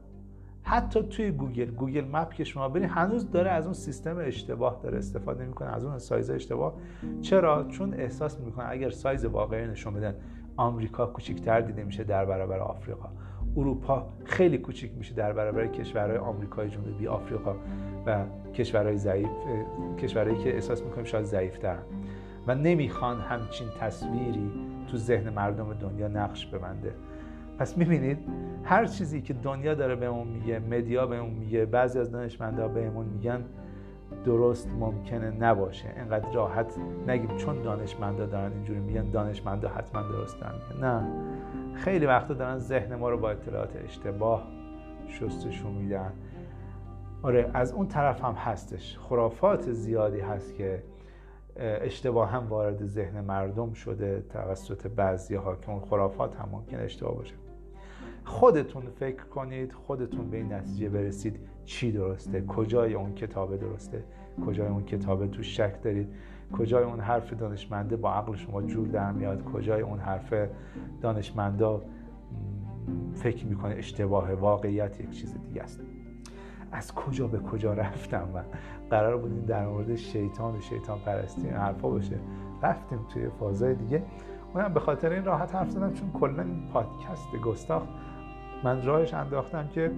حتی 0.64 1.04
توی 1.04 1.32
گوگل 1.32 1.72
گوگل 1.72 2.06
مپ 2.12 2.34
که 2.34 2.44
شما 2.44 2.70
برید 2.70 2.90
هنوز 2.90 3.32
داره 3.32 3.52
از 3.52 3.66
اون 3.66 3.74
سیستم 3.74 4.18
اشتباه 4.18 4.80
داره 4.84 4.98
استفاده 4.98 5.46
می‌کنه 5.46 5.70
از 5.70 5.86
اون 5.86 5.98
سایز 5.98 6.30
اشتباه. 6.30 6.74
چرا؟ 7.22 7.64
چون 7.64 7.94
احساس 7.94 8.40
می‌کنه 8.40 8.66
اگر 8.70 8.90
سایز 8.90 9.26
واقعی 9.26 9.68
نشون 9.68 9.94
بدن 9.94 10.16
آمریکا 10.58 11.06
کوچکتر 11.06 11.62
دیده 11.62 11.84
میشه 11.84 12.04
در 12.04 12.26
برابر 12.26 12.60
آفریقا. 12.60 13.10
اروپا 13.58 14.10
خیلی 14.26 14.58
کوچیک 14.58 14.92
میشه 14.98 15.14
در 15.14 15.34
برابر 15.34 15.68
کشورهای 15.68 16.18
آمریکای 16.18 16.70
جنوبی 16.70 17.08
آفریقا 17.08 17.56
و 18.06 18.26
کشورهای 18.54 18.98
ضعیف 18.98 19.30
کشورهایی 20.00 20.44
که 20.44 20.54
احساس 20.54 20.84
می‌کنیم 20.84 21.06
شاید 21.06 21.26
ضعیفترن 21.26 21.84
و 22.48 22.56
نمی‌خوان 22.56 23.20
همچین 23.22 23.68
تصویری 23.80 24.52
تو 24.92 24.98
ذهن 24.98 25.30
مردم 25.30 25.74
دنیا 25.74 26.08
نقش 26.08 26.46
ببنده. 26.46 26.94
پس 27.60 27.78
می‌بینید 27.78 28.18
هر 28.64 28.86
چیزی 28.86 29.22
که 29.22 29.34
دنیا 29.34 29.74
داره 29.74 29.96
بهمون 29.96 30.28
میگه 30.28 30.60
مدیا 30.60 31.08
بهمون 31.08 31.34
میگه 31.34 31.66
بعضی 31.66 32.00
از 32.00 32.12
دانشمندا 32.12 32.68
بهمون 32.68 33.06
میگن 33.06 33.44
درست 34.26 34.70
ممکنه 34.80 35.32
نباشه. 35.32 35.94
اینقدر 35.96 36.32
راحت 36.32 36.78
نگیم 37.08 37.38
چون 37.38 37.62
دانشمندا 37.62 38.26
دارن 38.26 38.52
اینجوری 38.52 38.80
میگن 38.80 39.10
دانشمندا 39.10 39.70
حتما 39.70 40.02
درست 40.02 40.40
دارن 40.42 40.56
نه. 40.82 41.08
خیلی 41.74 42.06
وقتا 42.06 42.34
دارن 42.34 42.58
ذهن 42.58 42.96
ما 42.96 43.10
رو 43.10 43.18
با 43.18 43.30
اطلاعات 43.30 43.76
اشتباه 43.76 44.48
شستشون 45.08 45.72
میدن. 45.72 46.14
آره 47.24 47.50
از 47.54 47.74
اون 47.74 47.88
طرف 47.88 48.24
هم 48.24 48.34
هستش. 48.34 48.98
خرافات 48.98 49.72
زیادی 49.72 50.20
هست 50.20 50.56
که 50.56 50.84
اشتباه 51.56 52.30
هم 52.30 52.48
وارد 52.48 52.86
ذهن 52.86 53.22
مردم 53.22 53.74
شده 53.74 54.24
توسط 54.30 54.88
بعضی 54.88 55.36
ها 55.36 55.56
که 55.56 55.70
اون 55.70 55.80
خرافات 55.80 56.36
هم 56.36 56.50
ممکن 56.52 56.80
اشتباه 56.80 57.16
باشه. 57.16 57.36
خودتون 58.24 58.84
فکر 59.00 59.24
کنید 59.24 59.74
خودتون 59.74 60.30
به 60.30 60.38
این 60.38 60.54
نتیجه 60.54 60.90
برسید. 60.90 61.40
چی 61.66 61.92
درسته؟ 61.92 62.42
کجای 62.42 62.94
اون 62.94 63.14
کتاب 63.14 63.56
درسته؟ 63.56 64.04
کجای 64.48 64.68
اون 64.68 64.84
کتاب 64.84 65.28
تو 65.28 65.44
شک 65.44 65.82
دارید؟ 65.84 66.08
کجای 66.58 66.84
اون 66.84 67.00
حرف 67.00 67.34
دانشمنده 67.34 67.96
با 67.96 68.14
عقل 68.14 68.36
شما 68.36 68.62
جور 68.62 68.88
در 68.88 69.12
میاد؟ 69.12 69.44
کجای 69.44 69.82
اون 69.82 70.00
حرف 70.00 70.34
دانشمندا 71.02 71.82
فکر 73.14 73.46
می‌کنه 73.46 73.76
اشتباه 73.76 74.34
واقعیت 74.34 75.00
یک 75.00 75.10
چیز 75.10 75.34
دیگه 75.48 75.64
است؟ 75.64 75.82
از 76.72 76.96
کجا 76.96 77.28
به 77.28 77.40
کجا 77.40 77.74
رفتم 77.74 78.30
و 78.36 78.44
قرار 78.90 79.18
بودیم 79.18 79.46
در 79.46 79.68
مورد 79.68 79.96
شیطان 79.96 80.56
و 80.56 80.62
شیطان 80.62 81.00
پرستی 81.00 81.48
این 81.48 81.54
حرفا 81.54 81.90
باشه. 81.90 82.20
رفتیم 82.64 83.00
توی 83.14 83.30
فازای 83.40 83.76
دیگه. 83.76 84.04
اونم 84.54 84.74
به 84.74 84.80
خاطر 84.80 85.10
این 85.10 85.26
راحت 85.26 85.56
حرف 85.56 85.70
زدم 85.70 85.94
چون 85.94 86.12
کلا 86.12 86.44
این 86.44 86.68
پادکست 86.74 87.36
گستاخ 87.44 87.84
من 88.64 88.86
راهش 88.86 89.14
انداختم 89.14 89.68
که 89.68 89.92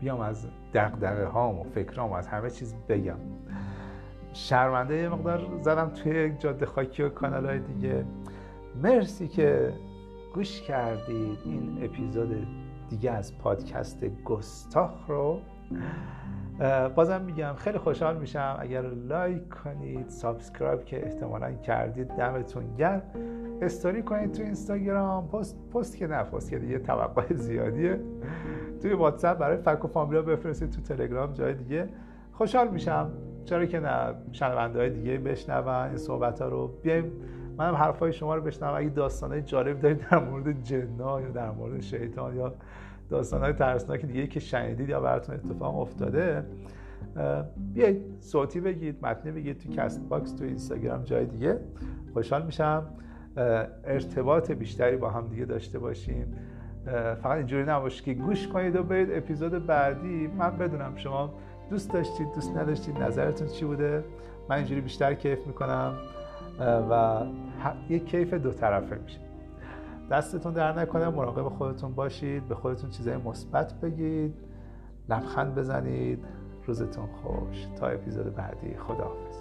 بیام 0.00 0.20
از 0.20 0.46
دقدقه 0.74 1.24
هام 1.24 1.58
و 1.58 1.64
فکرام 1.64 2.10
و 2.10 2.14
از 2.14 2.28
همه 2.28 2.50
چیز 2.50 2.74
بگم. 2.88 3.18
شرمنده 4.32 4.96
یه 4.96 5.08
مقدار 5.08 5.60
زدم 5.60 5.90
توی 5.90 6.32
جاده 6.38 6.66
خاکی 6.66 7.02
و 7.02 7.08
کانال 7.08 7.46
های 7.46 7.58
دیگه. 7.58 8.04
مرسی 8.82 9.28
که 9.28 9.72
گوش 10.34 10.62
کردید. 10.62 11.38
این 11.44 11.78
اپیزود 11.82 12.46
دیگه 12.90 13.10
از 13.10 13.38
پادکست 13.38 14.04
گستاخ 14.04 15.06
رو 15.08 15.40
بازم 16.94 17.20
میگم 17.20 17.54
خیلی 17.56 17.78
خوشحال 17.78 18.16
میشم. 18.16 18.56
اگر 18.60 18.82
لایک 18.82 19.48
کنید 19.48 20.08
subscribe 20.08 20.84
که 20.84 21.06
احتمالا 21.06 21.52
کردید 21.52 22.08
دمتون 22.08 22.74
گرم. 22.78 23.02
استوری 23.62 24.02
کنید 24.02 24.32
تو 24.32 24.42
اینستاگرام. 24.42 25.28
پست 25.28 25.56
پست 25.74 25.96
که 25.96 26.06
نه 26.06 26.22
پست 26.22 26.50
که 26.50 26.58
دیگه 26.58 26.78
توقع 26.78 27.34
زیادیه. 27.34 28.00
توی 28.82 28.92
واتساپ 28.92 29.38
برای 29.38 29.56
فک 29.56 29.84
و 29.84 29.88
فامیلا 29.88 30.22
بفرستید. 30.22 30.70
تو 30.70 30.80
تلگرام 30.80 31.32
جای 31.32 31.54
دیگه. 31.54 31.88
خوشحال 32.32 32.68
میشم. 32.68 33.10
چرا 33.44 33.66
که 33.66 33.80
نه 33.80 34.14
شنونده 34.32 34.78
های 34.78 34.90
دیگه 34.90 35.18
بشنون. 35.18 35.68
این 35.68 35.96
صحبت 35.96 36.42
ها 36.42 36.48
رو 36.48 36.68
بیایم. 36.82 37.12
منم 37.58 37.74
حرفای 37.74 38.12
شما 38.12 38.34
رو 38.34 38.42
بشنوم. 38.42 38.78
اگه 38.78 38.88
داستانهای 38.88 39.42
جالب 39.42 39.80
دارید 39.80 40.08
در 40.10 40.18
مورد 40.18 40.62
جنا 40.62 41.20
یا 41.20 41.28
در 41.28 41.50
مورد 41.50 41.80
شیطان 41.80 42.36
یا 42.36 42.54
داستانهای 43.10 43.52
ترسناک 43.52 44.04
دیگه 44.04 44.26
که 44.26 44.40
شنیدید 44.40 44.88
یا 44.88 45.00
براتون 45.00 45.34
اتفاق 45.34 45.78
افتاده 45.78 46.44
بیایید 47.74 48.02
صوتی 48.20 48.60
بگید 48.60 48.98
متنی 49.02 49.32
بگید 49.32 49.58
تو 49.58 49.72
Castbox 49.72 50.32
تو 50.32 50.44
اینستاگرام 50.44 51.02
جای 51.02 51.26
دیگه. 51.26 51.60
خوشحال 52.12 52.46
میشم. 52.46 52.86
ارتباط 53.84 54.50
بیشتری 54.50 54.96
با 54.96 55.10
هم 55.10 55.28
دیگه 55.28 55.44
داشته 55.44 55.78
باشیم. 55.78 56.34
فقط 57.22 57.36
اینجوری 57.36 57.64
نباشه 57.64 58.04
که 58.04 58.14
گوش 58.14 58.48
کنید 58.48 58.76
و 58.76 58.82
برید 58.82 59.08
اپیزود 59.12 59.66
بعدی. 59.66 60.26
من 60.38 60.58
بدونم 60.58 60.96
شما 60.96 61.34
دوست 61.70 61.92
داشتید 61.92 62.26
دوست 62.34 62.56
نداشتید 62.56 62.98
نظرتون 62.98 63.48
چی 63.48 63.64
بوده؟ 63.64 64.04
من 64.48 64.56
اینجوری 64.56 64.80
بیشتر 64.80 65.14
کیف 65.14 65.46
می‌کنم. 65.46 65.94
و 66.90 67.22
یک 67.88 68.06
کیف 68.06 68.34
دو 68.34 68.52
طرفه 68.52 68.98
میشه. 69.04 69.25
دستتون 70.10 70.52
در 70.52 70.80
نکنه 70.80 71.08
مراقب 71.08 71.48
خودتون 71.48 71.94
باشید 71.94 72.48
به 72.48 72.54
خودتون 72.54 72.90
چیزای 72.90 73.16
مثبت 73.16 73.80
بگید 73.80 74.34
لبخند 75.08 75.54
بزنید. 75.54 76.24
روزتون 76.66 77.06
خوش. 77.06 77.66
تا 77.80 77.86
اپیزود 77.86 78.34
بعدی. 78.34 78.76
خداحافظ. 78.76 79.36